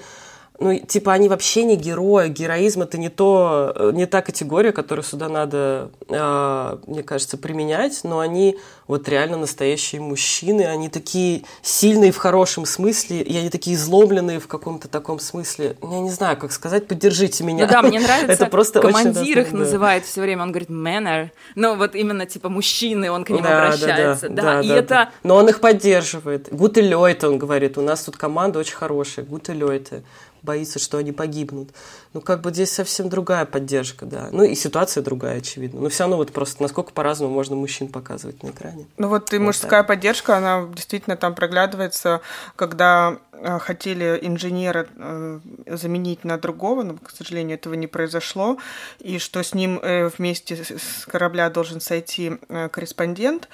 [0.59, 2.27] ну, типа, они вообще не герои.
[2.27, 8.01] Героизм это не то, э, не та категория, которую сюда надо, э, мне кажется, применять,
[8.03, 10.63] но они вот реально настоящие мужчины.
[10.63, 15.77] Они такие сильные в хорошем смысле, и они такие изломленные в каком-то таком смысле.
[15.81, 17.65] Я не знаю, как сказать, поддержите меня.
[17.65, 21.29] Ну да, мне нравится, это просто командир их называет все время, он говорит manner.
[21.55, 24.27] Ну, вот именно, типа, мужчины, он к ним да, обращается.
[24.27, 24.89] Да, да, да, да, и да, это...
[24.89, 25.09] Да.
[25.23, 26.49] Но он их поддерживает.
[26.51, 26.81] Гуты
[27.23, 29.53] он говорит, у нас тут команда очень хорошая, Гуты
[30.43, 31.69] боится, что они погибнут.
[32.13, 34.29] Ну, как бы здесь совсем другая поддержка, да.
[34.31, 35.81] Ну, и ситуация другая, очевидно.
[35.81, 38.87] Но все равно вот просто насколько по-разному можно мужчин показывать на экране.
[38.97, 39.87] Ну, вот и вот мужская так.
[39.87, 42.21] поддержка, она действительно там проглядывается,
[42.55, 48.57] когда э, хотели инженера э, заменить на другого, но, к сожалению, этого не произошло,
[48.99, 52.37] и что с ним э, вместе с корабля должен сойти
[52.71, 53.49] корреспондент,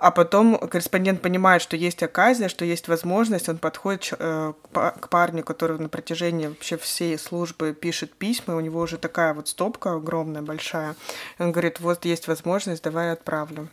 [0.00, 5.78] а потом корреспондент понимает, что есть оказия, что есть возможность, он подходит к парню, который
[5.78, 10.96] на протяжении вообще всей службы пишет письма, у него уже такая вот стопка огромная, большая.
[11.38, 13.68] Он говорит, вот есть возможность, давай отправлю.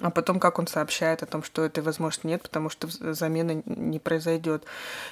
[0.00, 3.98] А потом, как он сообщает о том, что этой возможности нет, потому что замена не
[3.98, 4.64] произойдет.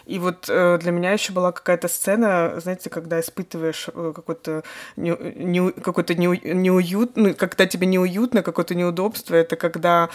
[0.06, 4.62] И вот э, для меня еще была какая-то сцена, знаете, когда испытываешь э, какой-то
[4.96, 10.10] не, не, какой-то не, неуют, ну, когда тебе неуютно, какое-то неудобство, это когда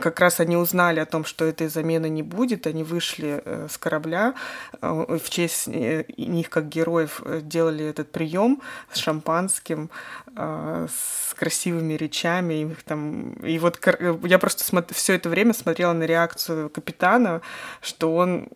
[0.00, 3.78] как раз они узнали о том, что этой замены не будет, они вышли э, с
[3.78, 4.34] корабля,
[4.82, 8.60] э, в честь э, них как героев э, делали этот прием
[8.92, 9.88] с шампанским,
[10.36, 13.78] э, с красивыми речами, их там, и вот
[14.24, 14.94] я просто смотр...
[14.94, 17.40] все это время смотрела на реакцию капитана,
[17.80, 18.48] что он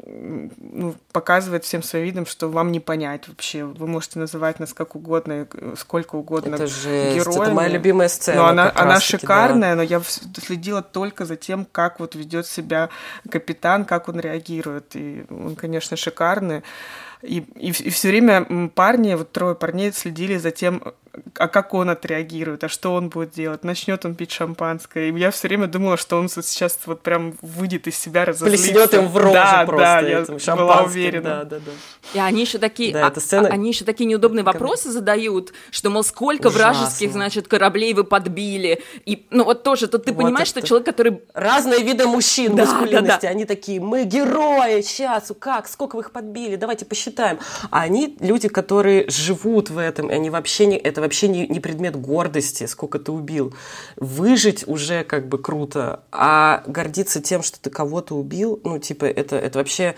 [0.57, 3.65] ну, показывает всем своим видом, что вам не понять вообще.
[3.65, 8.43] Вы можете называть нас как угодно, сколько угодно это же Это моя любимая сцена.
[8.43, 9.77] Но она, она шикарная, да.
[9.77, 12.89] но я следила только за тем, как вот ведет себя
[13.31, 14.95] капитан, как он реагирует.
[14.95, 16.63] И он, конечно, шикарный.
[17.23, 20.83] И, и, и все время парни, вот трое парней следили за тем,
[21.35, 25.09] а как он отреагирует, а что он будет делать, начнет он пить шампанское.
[25.09, 28.73] И я все время думала, что он сейчас вот прям выйдет из себя, разозлится.
[28.73, 31.31] Плеснет им в рожу да, просто да, я была уверена.
[31.31, 31.73] Да, да, да.
[32.15, 33.49] И они еще такие, да, а, сцена...
[33.49, 36.73] они еще такие неудобные вопросы задают, что, мол, сколько Ужасно.
[36.73, 38.83] вражеских, значит, кораблей вы подбили.
[39.05, 40.61] И, ну вот тоже, тут ты вот понимаешь, это...
[40.61, 41.21] что человек, который...
[41.35, 43.29] Разные виды мужчин, да, маскулинности, да, да.
[43.29, 47.39] они такие, мы герои, сейчас, как, сколько вы их подбили, давайте посчитаем.
[47.71, 51.61] А они люди, которые живут в этом, и они вообще не, это вообще не, не
[51.61, 53.55] предмет гордости, сколько ты убил.
[53.97, 59.37] Выжить уже как бы круто, а гордиться тем, что ты кого-то убил, ну, типа, это,
[59.37, 59.95] это вообще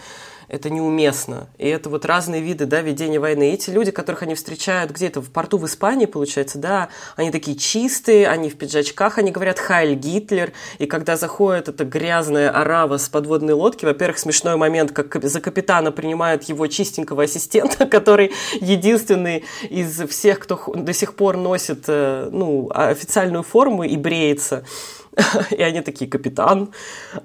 [0.48, 1.48] это неуместно.
[1.58, 3.50] И это вот разные виды да, ведения войны.
[3.50, 7.56] И эти люди, которых они встречают где-то в порту в Испании, получается, да, они такие
[7.56, 13.08] чистые, они в пиджачках, они говорят «Хайль Гитлер», и когда заходит эта грязная арава с
[13.08, 20.00] подводной лодки, во-первых, смешной момент, как за капитана принимают его чистенького ассистента, который единственный из
[20.08, 24.64] всех, кто до сих пор носит э, ну, официальную форму и бреется.
[25.50, 26.72] И они такие, капитан.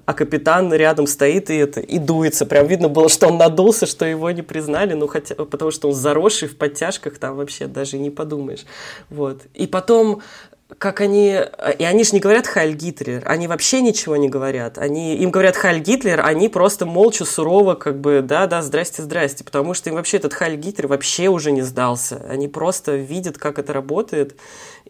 [0.06, 2.46] А капитан рядом стоит и, это, и дуется.
[2.46, 4.94] Прям видно было, что он надулся, что его не признали.
[4.94, 8.64] Ну, хотя, потому что он заросший в подтяжках, там вообще даже не подумаешь.
[9.10, 9.42] Вот.
[9.54, 10.22] И потом
[10.78, 11.38] как они...
[11.78, 14.78] И они же не говорят «Хайль Гитлер», они вообще ничего не говорят.
[14.78, 19.74] Они, им говорят «Хайль Гитлер», они просто молча, сурово, как бы, да-да, здрасте, здрасте, потому
[19.74, 22.24] что им вообще этот «Хайль Гитлер» вообще уже не сдался.
[22.28, 24.36] Они просто видят, как это работает,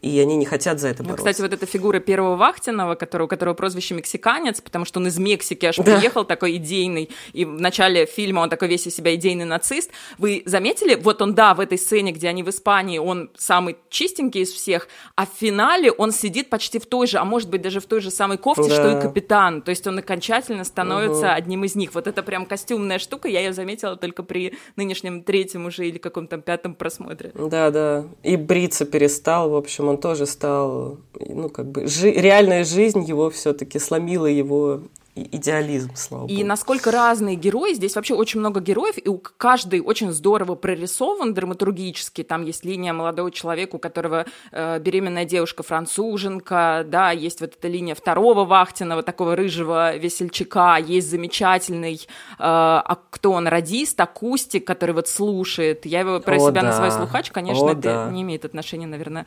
[0.01, 1.31] и они не хотят за это ну, бороться.
[1.31, 5.19] Кстати, вот эта фигура первого Вахтинова, которого, у которого прозвище «Мексиканец», потому что он из
[5.19, 5.83] Мексики аж да.
[5.83, 9.91] приехал такой идейный, и в начале фильма он такой весь из себя идейный нацист.
[10.19, 14.43] Вы заметили, вот он, да, в этой сцене, где они в Испании, он самый чистенький
[14.43, 17.81] из всех, а в финале он сидит почти в той же, а может быть даже
[17.81, 18.75] в той же самой кофте, да.
[18.75, 19.63] что и капитан.
[19.63, 21.35] То есть он окончательно становится угу.
[21.35, 21.95] одним из них.
[21.95, 26.39] Вот это прям костюмная штука, я ее заметила только при нынешнем третьем уже или каком-то
[26.39, 27.33] пятом просмотре.
[27.35, 28.05] Да, да.
[28.23, 33.31] И бриться перестал, в общем, он тоже стал, ну, как бы, жи- реальная жизнь его
[33.31, 34.81] все-таки сломила его
[35.15, 40.13] идеализм, слава И насколько разные герои, здесь вообще очень много героев, и у каждый очень
[40.13, 42.25] здорово прорисован драматургически.
[42.25, 47.95] Там есть линия молодого человека, у которого э, беременная девушка-француженка, да, есть вот эта линия
[47.95, 52.05] второго Вахтинова, такого рыжего весельчака, есть замечательный, э,
[52.39, 55.87] а кто он, радист, акустик, который вот слушает.
[55.87, 56.69] Я его про О, себя да.
[56.69, 58.11] называю слухач, конечно, О, это да.
[58.11, 59.27] не имеет отношения, наверное.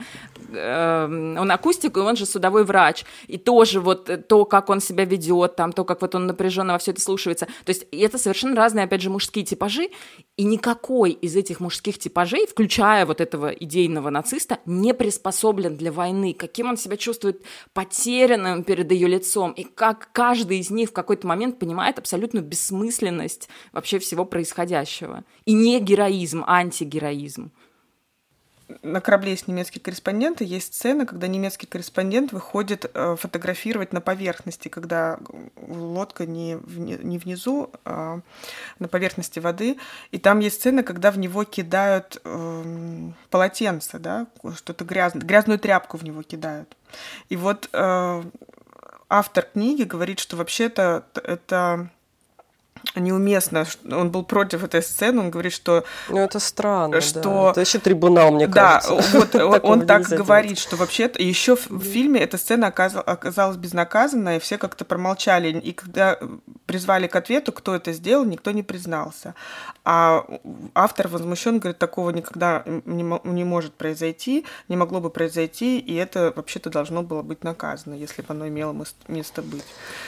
[0.52, 3.06] Э, он акустик, и он же судовой врач.
[3.28, 6.80] И тоже вот то, как он себя ведет, там то, как вот он напряженно во
[6.80, 7.46] все это слушается.
[7.46, 9.90] То есть это совершенно разные, опять же, мужские типажи,
[10.36, 16.34] и никакой из этих мужских типажей, включая вот этого идейного нациста, не приспособлен для войны.
[16.34, 21.28] Каким он себя чувствует потерянным перед ее лицом, и как каждый из них в какой-то
[21.28, 25.26] момент понимает абсолютную бессмысленность вообще всего происходящего.
[25.46, 27.52] И не героизм, а антигероизм
[28.84, 34.02] на корабле есть немецкий корреспондент, и есть сцена, когда немецкий корреспондент выходит э, фотографировать на
[34.02, 35.20] поверхности, когда
[35.56, 38.20] лодка не, не внизу, а
[38.80, 39.78] на поверхности воды.
[40.12, 45.98] И там есть сцена, когда в него кидают э, полотенце, да, что-то грязное, грязную тряпку
[45.98, 46.76] в него кидают.
[47.30, 48.24] И вот э,
[49.10, 51.90] автор книги говорит, что вообще-то это
[52.96, 53.66] неуместно.
[53.92, 55.84] Он был против этой сцены, он говорит, что...
[56.10, 57.22] Ну, это странно, что...
[57.22, 57.52] да.
[57.52, 59.48] Это еще трибунал, мне да, кажется.
[59.48, 64.58] вот он так говорит, что вообще еще в фильме эта сцена оказалась безнаказанной, и все
[64.58, 65.60] как-то промолчали.
[65.60, 66.18] И когда
[66.66, 69.36] призвали к ответу, кто это сделал, никто не признался.
[69.84, 70.26] А
[70.74, 76.34] автор возмущен, говорит, такого никогда не, не может произойти, не могло бы произойти, и это
[76.36, 78.76] вообще-то должно было быть наказано, если бы оно имело
[79.08, 79.64] место быть.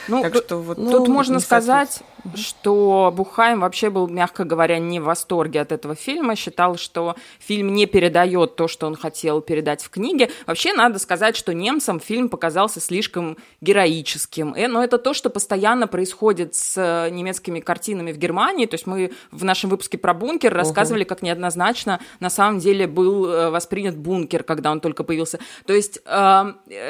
[0.08, 2.02] Ну, так что вот тут можно сказать,
[2.34, 7.72] что Бухайм вообще был, мягко говоря, не в восторге от этого фильма, считал, что фильм
[7.72, 10.30] не передает то, что он хотел передать в книге.
[10.46, 15.86] Вообще надо сказать, что немцам фильм показался слишком героическим, э, но это то, что постоянно
[15.86, 21.04] происходит с немецкими картинами в Германии, то есть мы в нашем выпуске про бункер рассказывали,
[21.04, 25.38] как неоднозначно на самом деле был э, воспринят бункер, когда он только появился.
[25.66, 26.44] То есть э,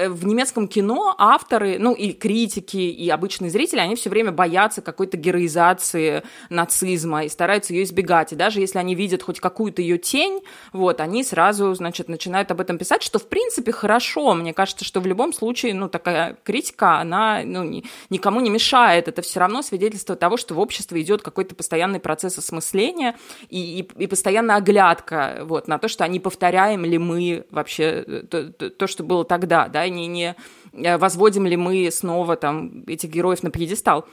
[0.08, 5.16] в немецком кино авторы, ну и критики, и обычные зрители, они все время боятся какой-то
[5.16, 5.59] героизации
[6.48, 8.32] нацизма и стараются ее избегать.
[8.32, 10.42] И даже если они видят хоть какую-то ее тень,
[10.72, 14.34] вот, они сразу, значит, начинают об этом писать, что в принципе хорошо.
[14.34, 19.08] Мне кажется, что в любом случае, ну, такая критика, она ну, ни, никому не мешает.
[19.08, 23.16] Это все равно свидетельство того, что в обществе идет какой-то постоянный процесс осмысления
[23.48, 28.22] и, и, и постоянно оглядка вот, на то, что они повторяем ли мы вообще э,
[28.28, 30.36] то, то, то что было тогда, да, не, не
[30.72, 34.06] э, возводим ли мы снова там этих героев на пьедестал.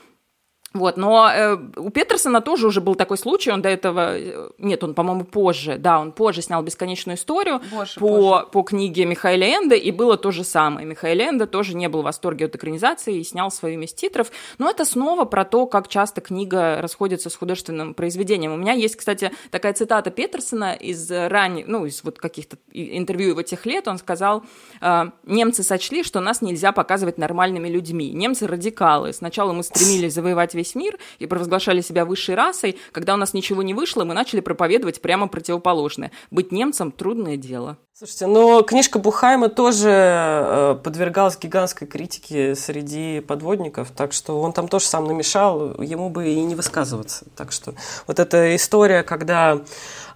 [0.74, 4.84] Вот, но э, у Петерсона тоже уже был такой случай, он до этого, э, нет,
[4.84, 8.46] он, по-моему, позже, да, он позже снял «Бесконечную историю» позже, по, позже.
[8.52, 10.86] по книге Михаила Энда, и было то же самое.
[10.86, 14.68] Михаил Энда тоже не был в восторге от экранизации и снял свою из титров, но
[14.68, 18.52] это снова про то, как часто книга расходится с художественным произведением.
[18.52, 23.40] У меня есть, кстати, такая цитата Петерсона из ранних, ну, из вот каких-то интервью его
[23.40, 24.44] тех лет, он сказал,
[24.82, 30.57] э, немцы сочли, что нас нельзя показывать нормальными людьми, немцы радикалы, сначала мы стремились завоевать
[30.58, 34.40] весь мир и провозглашали себя высшей расой, когда у нас ничего не вышло, мы начали
[34.40, 36.10] проповедовать прямо противоположное.
[36.30, 37.78] Быть немцем– трудное дело.
[37.94, 44.68] Слушайте, но книжка Бухайма тоже э, подвергалась гигантской критике среди подводников, так что он там
[44.68, 47.24] тоже сам намешал, ему бы и не высказываться.
[47.36, 47.74] Так что
[48.06, 49.58] вот эта история, когда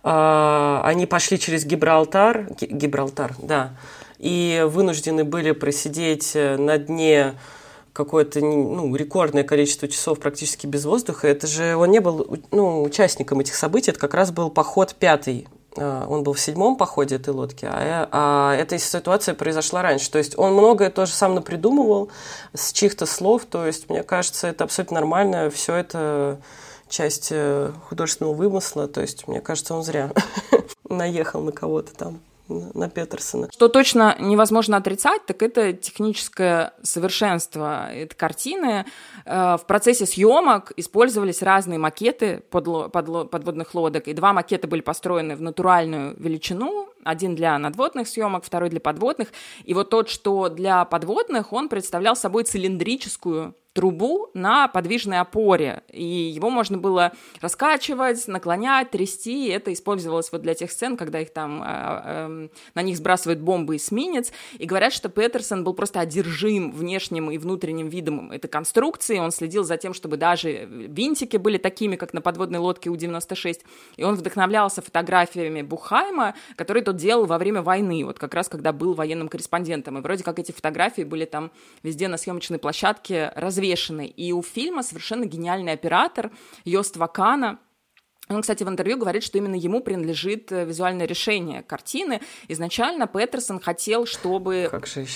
[0.05, 3.73] э, они пошли через Гибралтар, Гибралтар, да,
[4.19, 7.35] и вынуждены были просидеть э, на дне
[7.93, 11.29] какое-то ну, рекордное количество часов практически без воздуха.
[11.29, 15.47] Это же он не был ну, участником этих событий, это как раз был поход пятый.
[15.77, 20.11] А, он был в седьмом походе этой лодки, а, а эта ситуация произошла раньше.
[20.11, 22.11] То есть он многое тоже сам напридумывал
[22.55, 23.45] с чьих-то слов.
[23.47, 25.51] То есть, мне кажется, это абсолютно нормально.
[25.51, 26.41] Все это
[26.89, 28.87] часть э, художественного вымысла.
[28.89, 30.13] То есть, мне кажется, он зря
[30.89, 33.49] наехал на кого-то там на Петерсона.
[33.53, 38.85] Что точно невозможно отрицать, так это техническое совершенство этой картины.
[39.25, 45.43] Э, в процессе съемок использовались разные макеты подводных лодок, и два макета были построены в
[45.43, 49.29] натуральную величину, один для надводных съемок, второй для подводных.
[49.65, 56.05] И вот тот, что для подводных, он представлял собой цилиндрическую трубу на подвижной опоре, и
[56.05, 61.33] его можно было раскачивать, наклонять, трясти, и это использовалось вот для тех сцен, когда их
[61.33, 66.71] там, э, э, на них сбрасывают бомбы эсминец, и говорят, что Петерсон был просто одержим
[66.71, 71.97] внешним и внутренним видом этой конструкции, он следил за тем, чтобы даже винтики были такими,
[71.97, 73.61] как на подводной лодке У-96,
[73.97, 78.73] и он вдохновлялся фотографиями Бухайма, которые тот делал во время войны, вот как раз когда
[78.73, 81.51] был военным корреспондентом, и вроде как эти фотографии были там
[81.83, 84.07] везде на съемочной площадке разве взвешенный.
[84.07, 86.31] И у фильма совершенно гениальный оператор
[86.65, 87.59] Йост Вакана,
[88.29, 92.21] он, кстати, в интервью говорит, что именно ему принадлежит э, визуальное решение картины.
[92.49, 94.71] Изначально Петерсон хотел, чтобы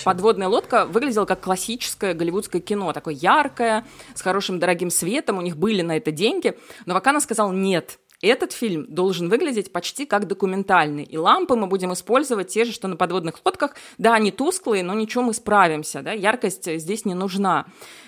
[0.05, 5.57] подводная лодка выглядела как классическое голливудское кино, такое яркое, с хорошим дорогим светом, у них
[5.57, 6.59] были на это деньги.
[6.85, 11.05] Но Вакана сказал нет, этот фильм должен выглядеть почти как документальный.
[11.05, 13.75] И лампы мы будем использовать те же, что на подводных лодках.
[13.99, 16.03] Да, они тусклые, но ничего, мы справимся.
[16.03, 16.13] Да?
[16.13, 17.67] Яркость здесь не нужна.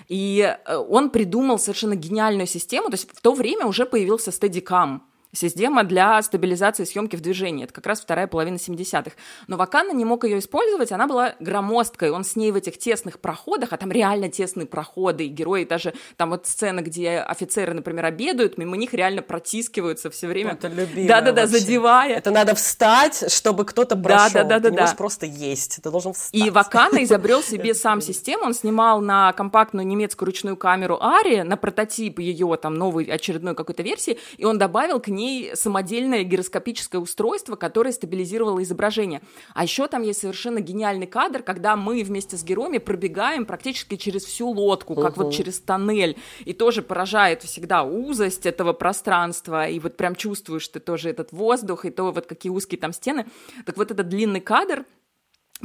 [0.09, 2.89] И э, он придумал совершенно гениальную систему.
[2.89, 5.01] То есть в то время уже появился Steadicam.
[5.33, 7.65] Система для стабилизации съемки в движении.
[7.65, 9.13] Это как раз вторая половина 70-х.
[9.47, 12.11] Но Вакана не мог ее использовать, она была громоздкой.
[12.11, 15.93] Он с ней в этих тесных проходах, а там реально тесные проходы, и герои даже,
[16.17, 20.53] там вот сцена, где офицеры, например, обедают, мимо них реально протискиваются все время.
[20.53, 22.17] Это любимое Да-да-да, задевая.
[22.17, 24.33] Это надо встать, чтобы кто-то прошел.
[24.33, 24.71] Да-да-да.
[24.71, 26.33] Ты не можешь просто есть, ты должен встать.
[26.33, 31.59] И Вакана изобрел себе сам систему, он снимал на компактную немецкую ручную камеру Ари, на
[31.59, 37.57] прототип ее там новой очередной какой-то версии, и он добавил к ней самодельное гироскопическое устройство,
[37.57, 39.21] которое стабилизировало изображение.
[39.55, 44.25] А еще там есть совершенно гениальный кадр, когда мы вместе с героями пробегаем практически через
[44.25, 45.25] всю лодку, как угу.
[45.25, 50.81] вот через тоннель, и тоже поражает всегда узость этого пространства, и вот прям чувствуешь ты
[50.81, 53.27] тоже этот воздух, и то вот какие узкие там стены.
[53.67, 54.85] Так вот этот длинный кадр,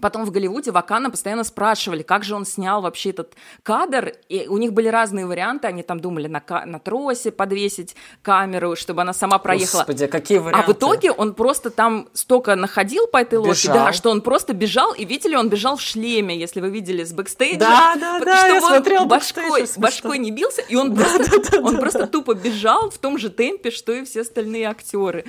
[0.01, 4.13] Потом в Голливуде Вакана постоянно спрашивали, как же он снял вообще этот кадр.
[4.27, 5.67] И у них были разные варианты.
[5.67, 9.81] Они там думали на, на тросе подвесить камеру, чтобы она сама проехала.
[9.81, 10.71] Господи, какие варианты?
[10.71, 14.53] А в итоге он просто там столько находил по этой лодке, да, что он просто
[14.53, 14.93] бежал.
[14.93, 17.59] И видели, он бежал в шлеме, если вы видели с бэкстейджа.
[17.59, 20.61] Да, да, да, я смотрел башкой, башкой не бился.
[20.61, 22.07] И он, да, просто, да, да, он да, просто да.
[22.07, 25.25] тупо бежал в том же темпе, что и все остальные актеры.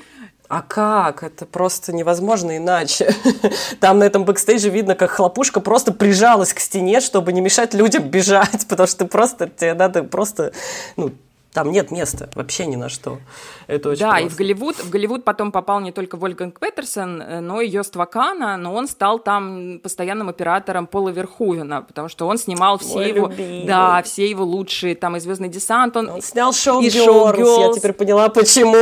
[0.54, 1.24] А как?
[1.24, 3.12] Это просто невозможно иначе.
[3.80, 8.04] Там на этом бэкстейже видно, как хлопушка просто прижалась к стене, чтобы не мешать людям
[8.04, 10.52] бежать, потому что просто тебе надо просто
[10.96, 11.10] ну,
[11.54, 13.20] там нет места вообще ни на что.
[13.68, 14.26] Это очень да, просто.
[14.26, 17.94] и в Голливуд, в Голливуд потом попал не только Вольганг Петерсон, э, но и Йост
[17.94, 23.08] Вакана, но он стал там постоянным оператором Пола Верхувена, потому что он снимал все Мой
[23.08, 23.66] его, любимый.
[23.66, 27.72] да, все его лучшие, там и Звездный десант, он, он снял шоу и Girls, я
[27.72, 28.74] теперь поняла, почему.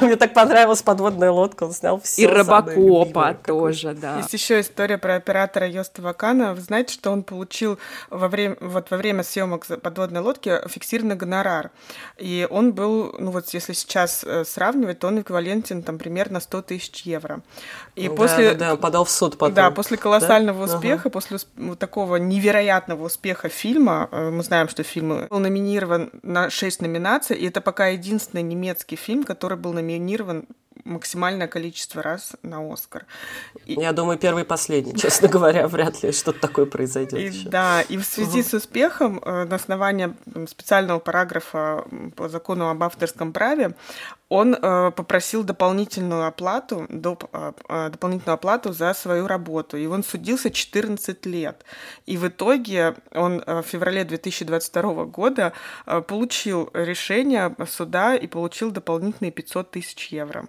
[0.00, 2.22] Мне так понравилась подводная лодка, он снял все.
[2.22, 4.16] И Робокопа тоже, да.
[4.16, 6.54] Есть еще история про оператора Йоста Вакана.
[6.54, 11.70] Вы знаете, что он получил во время, вот во время съемок подводной лодки фиксированный гонорар.
[12.16, 16.62] И он был, ну вот если сейчас э, сравнивать, то он эквивалентен там примерно 100
[16.62, 17.42] тысяч евро.
[17.96, 18.54] И да, после...
[18.54, 19.54] Да, да, подал в суд потом.
[19.54, 20.74] Да, после колоссального да?
[20.74, 21.10] успеха, ага.
[21.10, 26.82] после вот такого невероятного успеха фильма, э, мы знаем, что фильм был номинирован на 6
[26.82, 30.46] номинаций, и это пока единственный немецкий фильм, который был номинирован
[30.84, 33.06] максимальное количество раз на Оскар.
[33.66, 33.74] И...
[33.74, 37.18] Я думаю, первый и последний, честно говоря, вряд ли что-то такое произойдет.
[37.18, 37.48] И, еще.
[37.48, 38.48] Да, и в связи угу.
[38.48, 40.14] с успехом э, на основании
[40.46, 41.84] специального параграфа
[42.16, 43.74] по закону об авторском праве
[44.28, 49.76] он э, попросил дополнительную оплату, доп, э, дополнительную оплату за свою работу.
[49.76, 51.64] И он судился 14 лет.
[52.06, 55.52] И в итоге он э, в феврале 2022 года
[55.86, 60.46] э, получил решение суда и получил дополнительные 500 тысяч евро.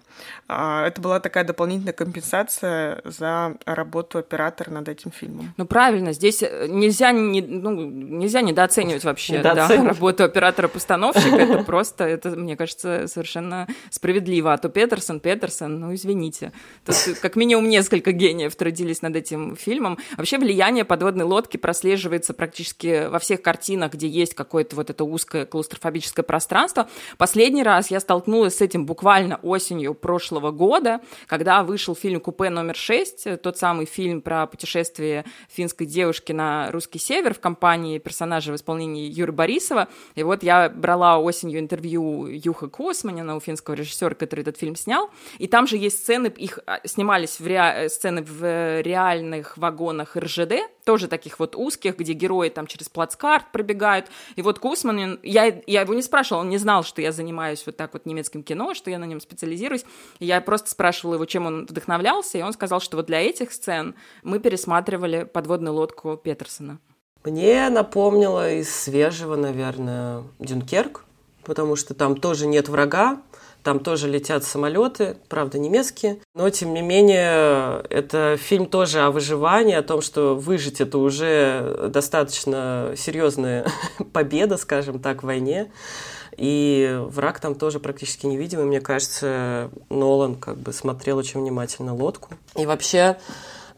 [0.48, 5.52] Э, это была такая дополнительная компенсация за работу оператора над этим фильмом.
[5.58, 11.36] Ну правильно, здесь э, нельзя, не, ну, нельзя недооценивать вообще да, работу оператора-постановщика.
[11.36, 14.52] Это просто, это, мне кажется, совершенно справедливо.
[14.52, 16.52] А то Петерсон, Петерсон, ну извините.
[16.84, 19.98] Тут как минимум несколько гениев трудились над этим фильмом.
[20.16, 25.46] Вообще влияние подводной лодки прослеживается практически во всех картинах, где есть какое-то вот это узкое
[25.46, 26.88] клаустрофобическое пространство.
[27.18, 32.74] Последний раз я столкнулась с этим буквально осенью прошлого года, когда вышел фильм «Купе номер
[32.74, 38.56] 6», тот самый фильм про путешествие финской девушки на русский север в компании персонажа в
[38.56, 39.88] исполнении Юры Борисова.
[40.14, 45.10] И вот я брала осенью интервью Юха Косманина у финского режиссера, который этот фильм снял.
[45.38, 47.56] И там же есть сцены, их а, снимались в ре...
[47.56, 50.54] Э, сцены в реальных вагонах РЖД,
[50.84, 54.06] тоже таких вот узких, где герои там через плацкарт пробегают.
[54.36, 57.76] И вот Кусман, я, я его не спрашивала, он не знал, что я занимаюсь вот
[57.76, 59.84] так вот немецким кино, что я на нем специализируюсь.
[60.20, 63.94] Я просто спрашивала его, чем он вдохновлялся, и он сказал, что вот для этих сцен
[64.22, 66.78] мы пересматривали подводную лодку Петерсона.
[67.24, 71.04] Мне напомнило из свежего, наверное, Дюнкерк,
[71.42, 73.20] потому что там тоже нет врага,
[73.66, 76.18] там тоже летят самолеты, правда, немецкие.
[76.36, 81.88] Но, тем не менее, это фильм тоже о выживании, о том, что выжить это уже
[81.92, 83.66] достаточно серьезная
[84.12, 85.72] победа, скажем так, в войне.
[86.36, 88.66] И враг там тоже практически невидимый.
[88.66, 92.34] Мне кажется, Нолан как бы смотрел очень внимательно лодку.
[92.54, 93.16] И вообще,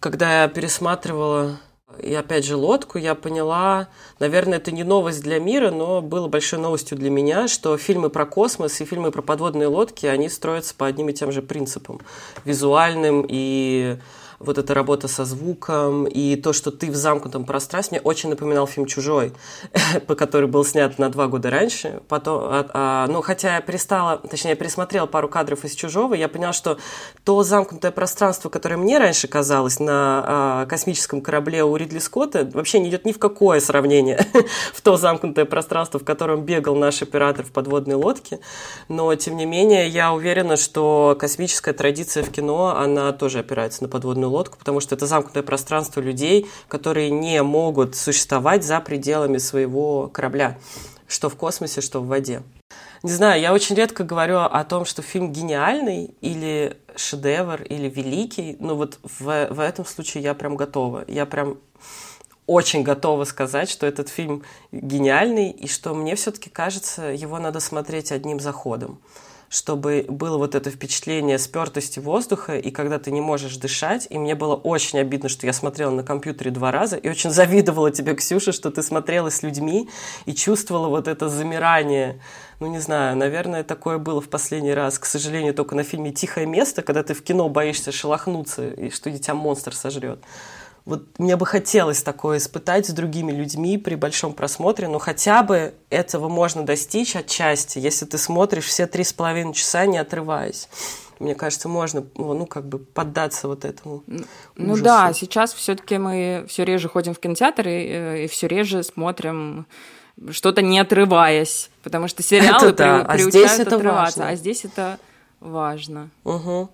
[0.00, 1.60] когда я пересматривала
[2.02, 6.58] и опять же лодку, я поняла, наверное, это не новость для мира, но было большой
[6.58, 10.86] новостью для меня, что фильмы про космос и фильмы про подводные лодки, они строятся по
[10.86, 12.00] одним и тем же принципам.
[12.44, 13.98] Визуальным и
[14.40, 18.66] вот эта работа со звуком и то, что ты в замкнутом пространстве, мне очень напоминал
[18.66, 19.32] фильм «Чужой»,
[20.06, 22.00] по который был снят на два года раньше.
[22.08, 26.28] Потом, а, а, ну, хотя я перестала, точнее, я пересмотрела пару кадров из «Чужого», я
[26.28, 26.78] поняла, что
[27.24, 32.78] то замкнутое пространство, которое мне раньше казалось на а, космическом корабле у Ридли Скотта, вообще
[32.78, 34.24] не идет ни в какое сравнение
[34.72, 38.40] в то замкнутое пространство, в котором бегал наш оператор в подводной лодке.
[38.88, 43.88] Но, тем не менее, я уверена, что космическая традиция в кино, она тоже опирается на
[43.88, 49.38] подводную подводную лодку, потому что это замкнутое пространство людей, которые не могут существовать за пределами
[49.38, 50.56] своего корабля,
[51.08, 52.42] что в космосе, что в воде.
[53.02, 58.56] Не знаю, я очень редко говорю о том, что фильм гениальный или шедевр, или великий,
[58.60, 61.04] но вот в, в этом случае я прям готова.
[61.08, 61.56] Я прям
[62.46, 68.12] очень готова сказать, что этот фильм гениальный, и что мне все-таки кажется, его надо смотреть
[68.12, 68.98] одним заходом
[69.48, 74.06] чтобы было вот это впечатление спертости воздуха, и когда ты не можешь дышать.
[74.10, 77.90] И мне было очень обидно, что я смотрела на компьютере два раза, и очень завидовала
[77.90, 79.88] тебе, Ксюша, что ты смотрела с людьми
[80.26, 82.20] и чувствовала вот это замирание.
[82.60, 86.46] Ну, не знаю, наверное, такое было в последний раз, к сожалению, только на фильме «Тихое
[86.46, 90.18] место», когда ты в кино боишься шелохнуться, и что тебя монстр сожрет.
[90.88, 95.74] Вот мне бы хотелось такое испытать с другими людьми при большом просмотре, но хотя бы
[95.90, 100.70] этого можно достичь отчасти, если ты смотришь все три с половиной часа, не отрываясь.
[101.18, 104.02] Мне кажется, можно, ну, как бы поддаться вот этому.
[104.06, 104.82] Ну ужасу.
[104.82, 109.66] да, сейчас все-таки мы все реже ходим в кинотеатр и, э, и все реже смотрим
[110.30, 112.98] что-то не отрываясь, потому что сериалы это да.
[113.00, 114.28] при, а приучают здесь отрываться, важно.
[114.28, 114.98] а здесь это
[115.40, 116.08] важно.
[116.24, 116.70] Угу.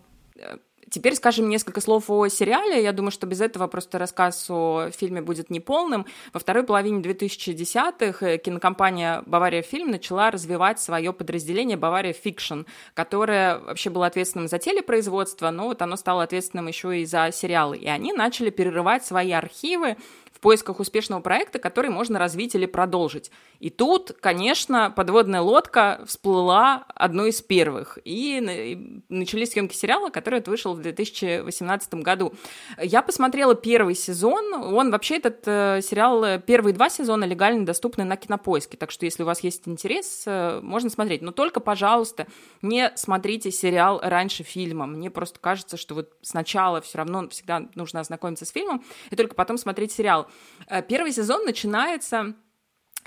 [0.94, 2.80] Теперь скажем несколько слов о сериале.
[2.80, 6.06] Я думаю, что без этого просто рассказ о фильме будет неполным.
[6.32, 12.60] Во второй половине 2010-х э, кинокомпания «Бавария Фильм» начала развивать свое подразделение «Бавария Фикшн»,
[12.94, 17.76] которое вообще было ответственным за телепроизводство, но вот оно стало ответственным еще и за сериалы.
[17.76, 19.96] И они начали перерывать свои архивы
[20.44, 23.30] поисках успешного проекта, который можно развить или продолжить.
[23.60, 27.98] И тут, конечно, подводная лодка всплыла одной из первых.
[28.04, 32.34] И начались съемки сериала, который вышел в 2018 году.
[32.78, 34.52] Я посмотрела первый сезон.
[34.52, 38.76] Он вообще, этот э, сериал, первые два сезона легально доступны на кинопоиске.
[38.76, 41.22] Так что, если у вас есть интерес, э, можно смотреть.
[41.22, 42.26] Но только, пожалуйста,
[42.60, 44.84] не смотрите сериал раньше фильма.
[44.84, 49.34] Мне просто кажется, что вот сначала все равно всегда нужно ознакомиться с фильмом, и только
[49.34, 50.28] потом смотреть сериал.
[50.68, 52.34] Э, первый сезон начинается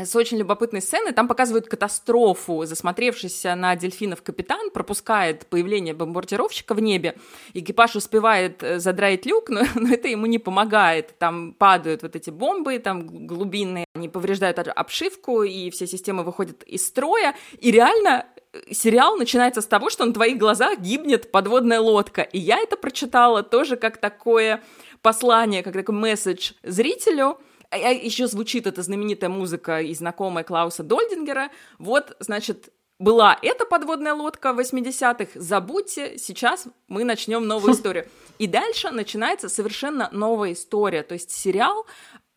[0.06, 1.12] с очень любопытной сцены.
[1.12, 2.66] Там показывают катастрофу.
[2.66, 7.16] Засмотревшийся на дельфинов капитан пропускает появление бомбардировщика в небе.
[7.54, 11.18] Экипаж успевает э, задраить люк, но, но это ему не помогает.
[11.18, 16.86] Там падают вот эти бомбы, там глубинные, они повреждают обшивку, и все системы выходят из
[16.86, 17.36] строя.
[17.60, 22.22] И реально э, сериал начинается с того, что на твоих глазах гибнет подводная лодка.
[22.22, 24.62] И я это прочитала тоже как такое
[25.02, 27.40] послание, как такой месседж зрителю,
[27.70, 31.50] а, а еще звучит эта знаменитая музыка и знакомая Клауса Дольдингера.
[31.80, 38.08] Вот, значит, была эта подводная лодка в 80-х, забудьте, сейчас мы начнем новую историю.
[38.40, 41.04] И дальше начинается совершенно новая история.
[41.04, 41.86] То есть сериал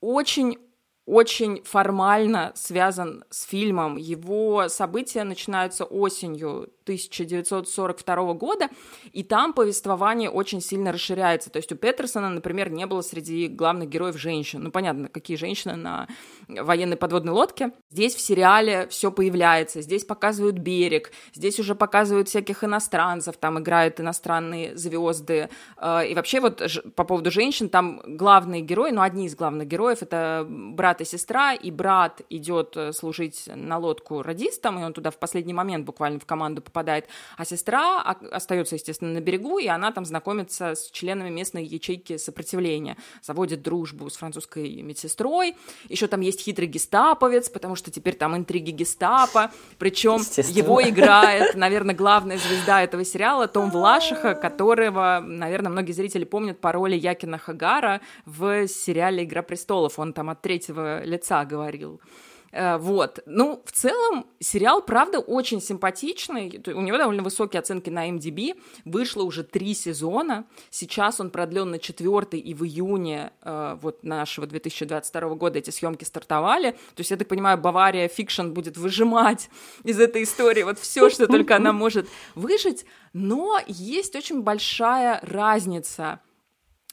[0.00, 0.58] очень
[1.06, 3.96] очень формально связан с фильмом.
[3.96, 8.68] Его события начинаются осенью 1942 года,
[9.12, 11.50] и там повествование очень сильно расширяется.
[11.50, 14.62] То есть у Петерсона, например, не было среди главных героев женщин.
[14.62, 16.08] Ну, понятно, какие женщины на
[16.60, 17.72] военной подводной лодке.
[17.90, 24.00] Здесь в сериале все появляется, здесь показывают берег, здесь уже показывают всяких иностранцев, там играют
[24.00, 25.48] иностранные звезды.
[25.76, 26.62] Э, и вообще вот
[26.94, 31.54] по поводу женщин, там главные герои, ну, одни из главных героев, это брат и сестра,
[31.54, 36.18] и брат идет э, служить на лодку радистом, и он туда в последний момент буквально
[36.18, 41.30] в команду попадает, а сестра остается, естественно, на берегу, и она там знакомится с членами
[41.30, 45.56] местной ячейки сопротивления, заводит дружбу с французской медсестрой,
[45.88, 50.20] еще там есть хитрый гестаповец, потому что теперь там интриги гестапо, причем
[50.50, 56.72] его играет, наверное, главная звезда этого сериала Том Влашиха, которого, наверное, многие зрители помнят по
[56.72, 62.00] роли Якина Хагара в сериале «Игра престолов», он там от третьего лица говорил.
[62.52, 63.20] Э, вот.
[63.26, 66.60] Ну, в целом, сериал, правда, очень симпатичный.
[66.66, 68.60] У него довольно высокие оценки на MDB.
[68.84, 70.46] Вышло уже три сезона.
[70.70, 76.04] Сейчас он продлен на четвертый, и в июне э, вот нашего 2022 года эти съемки
[76.04, 76.72] стартовали.
[76.72, 79.48] То есть, я так понимаю, Бавария Фикшн будет выжимать
[79.84, 82.84] из этой истории вот все, что только она может выжить.
[83.12, 86.20] Но есть очень большая разница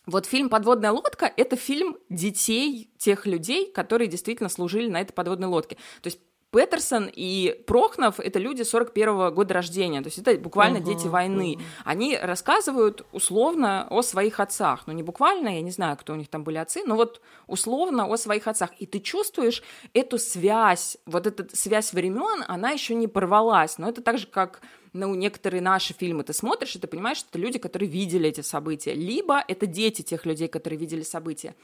[0.08, 5.50] вот фильм «Подводная лодка»— это фильм детей тех людей, которые действительно служили на этой подводной
[5.50, 5.76] лодке.
[6.02, 6.20] То есть
[6.52, 11.58] Петерсон и Прохнов— это люди 41-го года рождения, то есть это буквально uh-huh, дети войны.
[11.58, 11.64] Uh-huh.
[11.84, 16.30] Они рассказывают условно о своих отцах, ну не буквально, я не знаю, кто у них
[16.30, 18.70] там были отцы, но вот условно о своих отцах.
[18.80, 19.62] И ты чувствуешь
[19.94, 24.62] эту связь, вот эта связь времен, она еще не порвалась, но это так же, как
[24.94, 28.42] ну, некоторые наши фильмы ты смотришь, и ты понимаешь, что это люди, которые видели эти
[28.42, 31.56] события, либо это дети тех людей, которые видели события.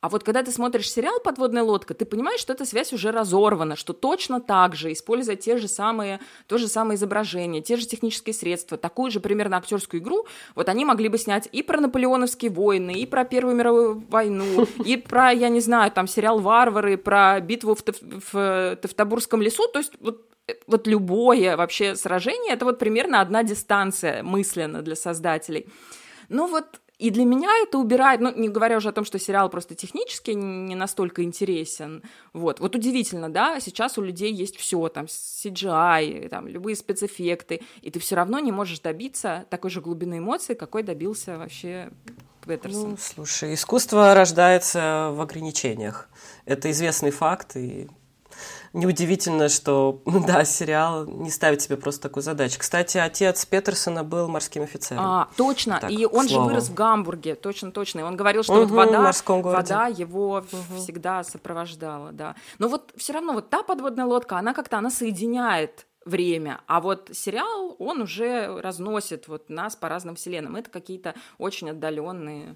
[0.00, 3.76] А вот когда ты смотришь сериал «Подводная лодка», ты понимаешь, что эта связь уже разорвана,
[3.76, 8.34] что точно так же, используя те же самые, то же самое изображение, те же технические
[8.34, 12.92] средства, такую же примерно актерскую игру, вот они могли бы снять и про наполеоновские войны,
[12.92, 17.74] и про Первую мировую войну, и про, я не знаю, там сериал «Варвары», про битву
[17.74, 17.96] в, Тев
[18.32, 20.22] в Тевтобурском лесу, то есть вот
[20.68, 25.66] вот любое вообще сражение, это вот примерно одна дистанция мысленно для создателей.
[26.28, 29.50] Ну вот И для меня это убирает, ну, не говоря уже о том, что сериал
[29.50, 32.02] просто технически не настолько интересен.
[32.32, 37.90] Вот, вот удивительно, да, сейчас у людей есть все, там, CGI, там, любые спецэффекты, и
[37.90, 41.90] ты все равно не можешь добиться такой же глубины эмоций, какой добился вообще
[42.46, 42.90] Петерсон.
[42.90, 46.08] Ну, слушай, искусство рождается в ограничениях.
[46.44, 47.88] Это известный факт, и
[48.76, 52.58] неудивительно, что, да, сериал не ставит себе просто такую задачу.
[52.58, 55.02] Кстати, отец Петерсона был морским офицером.
[55.04, 55.80] А, точно.
[55.80, 58.00] Так, и он же вырос в Гамбурге, точно, точно.
[58.00, 60.76] И он говорил, что угу, вот вода, вода его угу.
[60.78, 62.36] всегда сопровождала, да.
[62.58, 67.10] Но вот все равно вот та подводная лодка, она как-то, она соединяет время, а вот
[67.12, 70.54] сериал, он уже разносит вот нас по разным вселенным.
[70.54, 72.54] Это какие-то очень отдаленные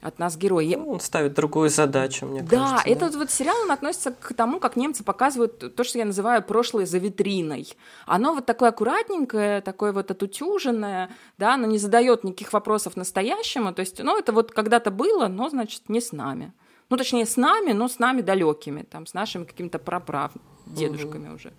[0.00, 0.74] от нас герой.
[0.76, 2.84] Ну, он ставит другую задачу, мне да, кажется.
[2.84, 6.42] Да, этот вот сериал, он относится к тому, как немцы показывают то, что я называю
[6.42, 7.68] прошлое за витриной.
[8.06, 13.80] Оно вот такое аккуратненькое, такое вот отутюженное, да, оно не задает никаких вопросов настоящему, то
[13.80, 16.52] есть, ну, это вот когда-то было, но, значит, не с нами.
[16.90, 20.32] Ну, точнее, с нами, но с нами далекими, там, с нашими какими-то праправ,
[20.66, 21.34] дедушками угу.
[21.34, 21.52] уже.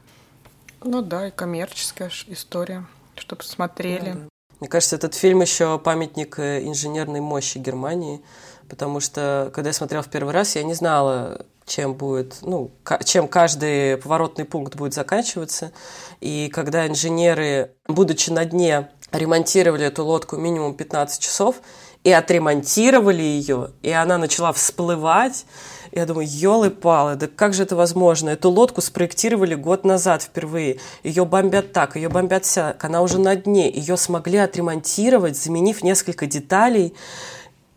[0.82, 2.86] Ну да, и коммерческая история,
[3.16, 4.14] чтобы смотрели.
[4.14, 4.30] Да, да.
[4.60, 8.22] Мне кажется, этот фильм еще памятник э, инженерной мощи Германии,
[8.68, 12.72] потому что, когда я смотрел в первый раз, я не знала, чем будет, ну,
[13.06, 15.72] чем каждый поворотный пункт будет заканчиваться.
[16.20, 21.58] И когда инженеры, будучи на дне, ремонтировали эту лодку минимум 15 часов,
[22.04, 25.46] и отремонтировали ее, и она начала всплывать,
[25.92, 28.30] я думаю, елы-палы, да как же это возможно?
[28.30, 30.80] Эту лодку спроектировали год назад впервые.
[31.04, 33.70] Ее бомбят так, ее бомбят сяк, она уже на дне.
[33.72, 36.94] Ее смогли отремонтировать, заменив несколько деталей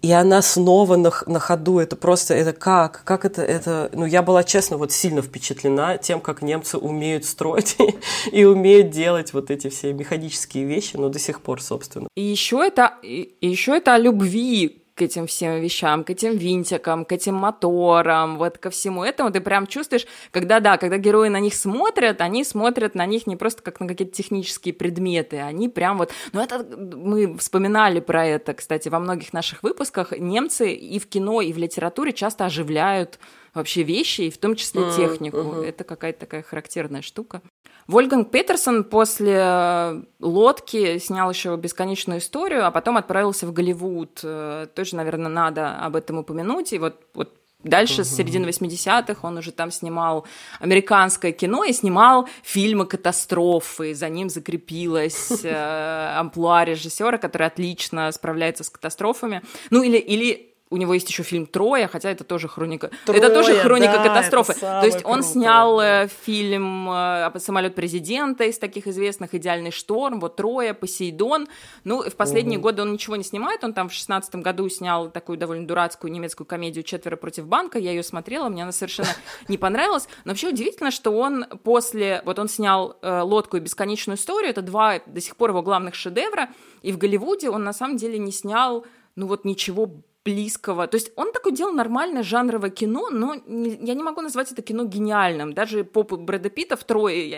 [0.02, 1.78] и она снова на, на ходу.
[1.78, 3.02] Это просто, это как?
[3.04, 3.88] Как это, это...
[3.92, 7.76] Ну, я была, честно, вот сильно впечатлена тем, как немцы умеют строить
[8.32, 12.08] и, умеют делать вот эти все механические вещи, но до сих пор, собственно.
[12.16, 17.04] И еще это, и еще это о любви к этим всем вещам, к этим винтикам,
[17.04, 21.40] к этим моторам, вот ко всему этому, ты прям чувствуешь, когда, да, когда герои на
[21.40, 25.98] них смотрят, они смотрят на них не просто как на какие-то технические предметы, они прям
[25.98, 31.06] вот, ну это, мы вспоминали про это, кстати, во многих наших выпусках, немцы и в
[31.06, 33.18] кино, и в литературе часто оживляют
[33.54, 35.36] вообще вещи, и в том числе технику.
[35.36, 35.66] Mm-hmm.
[35.66, 37.42] Это какая-то такая характерная штука.
[37.86, 44.20] Вольганг Петерсон после э, «Лодки» снял еще «Бесконечную историю», а потом отправился в Голливуд.
[44.22, 46.72] Э, тоже, наверное, надо об этом упомянуть.
[46.72, 47.34] И вот, вот
[47.64, 50.26] Дальше, с середины 80-х, он уже там снимал
[50.58, 53.94] американское кино и снимал фильмы катастрофы.
[53.94, 59.42] За ним закрепилась э, амплуа режиссера, который отлично справляется с катастрофами.
[59.70, 62.90] Ну, или, или у него есть еще фильм Троя, хотя это тоже хроника.
[63.04, 64.54] Троя, это тоже хроника да, катастрофы.
[64.54, 66.04] То есть он круто, снял да.
[66.04, 71.46] Э, фильм э, самолет президента из таких известных Идеальный шторм, вот Троя, Посейдон.
[71.84, 72.64] Ну, в последние угу.
[72.64, 73.62] годы он ничего не снимает.
[73.64, 77.78] Он там в шестнадцатом году снял такую довольно дурацкую немецкую комедию Четверо против банка.
[77.78, 79.10] Я ее смотрела, мне она совершенно
[79.48, 80.08] не понравилась.
[80.24, 82.22] Но вообще удивительно, что он после.
[82.24, 84.50] Вот он снял э, лодку и бесконечную историю.
[84.50, 86.48] Это два до сих пор его главных шедевра.
[86.80, 90.86] И в Голливуде он на самом деле не снял ну вот ничего близкого.
[90.86, 94.62] То есть он такой делал нормальное жанровое кино, но не, я не могу назвать это
[94.62, 95.52] кино гениальным.
[95.52, 97.28] Даже поп Брэда Питта в трое.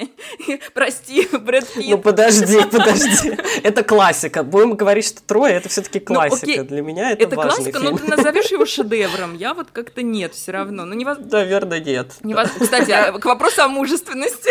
[0.47, 1.89] Я, прости, Брэд Питт.
[1.89, 3.37] Ну подожди, подожди.
[3.63, 4.43] Это классика.
[4.43, 6.63] Будем говорить, что трое это все-таки классика.
[6.63, 7.93] Ну, Для меня это, это классика, фильм.
[7.93, 9.35] но ты назовешь его шедевром.
[9.35, 10.85] Я вот как-то нет все равно.
[10.85, 11.19] Ну, невоз...
[11.19, 12.13] Наверное, нет.
[12.23, 12.51] Невоз...
[12.61, 14.51] Кстати, а, к вопросу о мужественности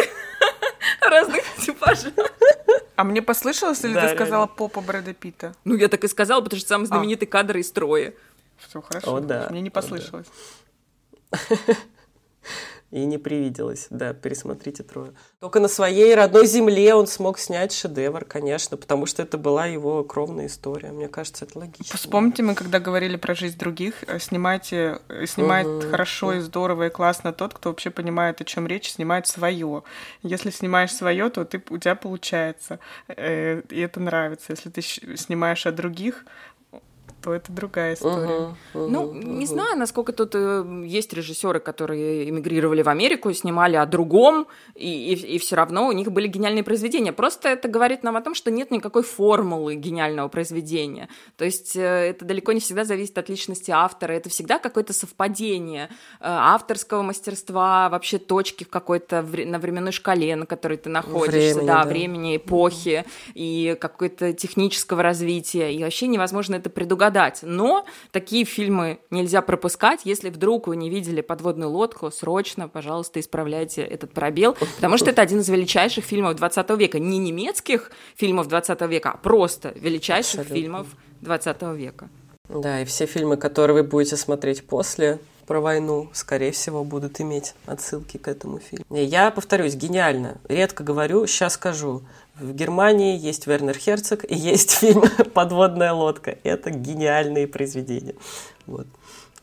[1.01, 2.11] разных типажей.
[2.95, 5.55] А мне послышалось, или да, ты сказала попа Брэда Питта?
[5.65, 6.87] Ну, я так и сказала, потому что самый а.
[6.87, 7.31] знаменитый а.
[7.31, 8.13] кадр из строя.
[8.57, 9.15] Все хорошо.
[9.15, 9.47] О, да.
[9.49, 10.27] Мне не послышалось.
[11.31, 11.75] О, да.
[12.93, 13.87] И не привиделось.
[13.89, 15.13] Да, пересмотрите трое.
[15.39, 20.03] Только на своей родной земле он смог снять шедевр, конечно, потому что это была его
[20.03, 20.91] кровная история.
[20.91, 21.97] Мне кажется, это логично.
[21.97, 25.89] Вспомните, мы когда говорили про жизнь других, э, снимайте, э, снимает угу.
[25.89, 29.81] хорошо и здорово и классно тот, кто вообще понимает, о чем речь, снимает свое.
[30.21, 32.77] Если снимаешь свое, то ты, у тебя получается.
[33.07, 34.51] Э, и это нравится.
[34.51, 36.25] Если ты снимаешь о других,
[37.23, 38.27] то это другая история.
[38.27, 39.23] Uh-huh, uh-huh, ну, uh-huh.
[39.23, 45.13] не знаю, насколько тут э, есть режиссеры, которые эмигрировали в Америку, снимали о другом, и,
[45.13, 47.13] и, и все равно у них были гениальные произведения.
[47.13, 51.07] Просто это говорит нам о том, что нет никакой формулы гениального произведения.
[51.37, 55.85] То есть э, это далеко не всегда зависит от личности автора, это всегда какое-то совпадение
[55.85, 61.55] э, авторского мастерства, вообще точки в какой-то вре- на временной шкале, на которой ты находишься,
[61.55, 65.73] времени, да, да, времени, эпохи и какой-то технического развития.
[65.73, 67.39] И вообще невозможно это предугадать угадать.
[67.43, 70.01] Но такие фильмы нельзя пропускать.
[70.03, 75.21] Если вдруг вы не видели подводную лодку, срочно, пожалуйста, исправляйте этот пробел, потому что это
[75.21, 76.99] один из величайших фильмов 20 века.
[76.99, 80.55] Не немецких фильмов 20 века, а просто величайших Абсолютно.
[80.55, 80.87] фильмов
[81.21, 82.09] 20 века.
[82.49, 87.55] Да, и все фильмы, которые вы будете смотреть после про войну, скорее всего, будут иметь
[87.65, 88.85] отсылки к этому фильму.
[88.89, 90.37] Я повторюсь, гениально.
[90.47, 92.03] Редко говорю, сейчас скажу.
[92.35, 96.37] В Германии есть Вернер Херцог и есть фильм «Подводная лодка».
[96.43, 98.15] Это гениальные произведения.
[98.65, 98.87] Вот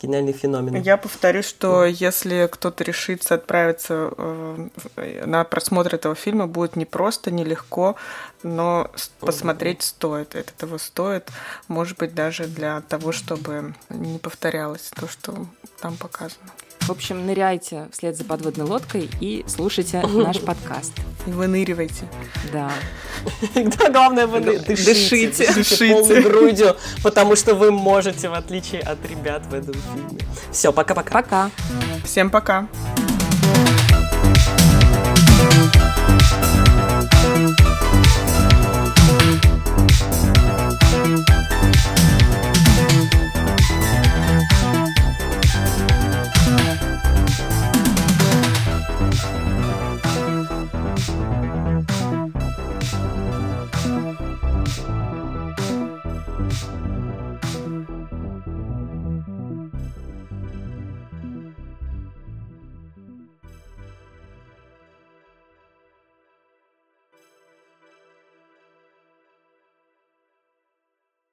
[0.01, 0.83] гениальный феномен.
[0.83, 7.31] Я повторю, что если кто-то решится отправиться э, на просмотр этого фильма, будет не просто,
[7.31, 7.97] нелегко,
[8.43, 8.91] но
[9.21, 10.35] посмотреть стоит.
[10.35, 11.31] Это того стоит,
[11.69, 15.47] может быть, даже для того, чтобы не повторялось то, что
[15.81, 16.51] там показано.
[16.91, 20.93] В общем, ныряйте вслед за подводной лодкой и слушайте наш подкаст.
[21.25, 22.09] И выныривайте.
[22.53, 22.73] Да.
[23.55, 25.55] Да, главное, вы дышите.
[25.55, 30.19] Дышите полной грудью, потому что вы можете, в отличие от ребят в этом фильме.
[30.51, 31.13] Все, пока-пока.
[31.13, 31.51] Пока.
[32.05, 32.63] Всем пока.
[32.63, 33.11] пока.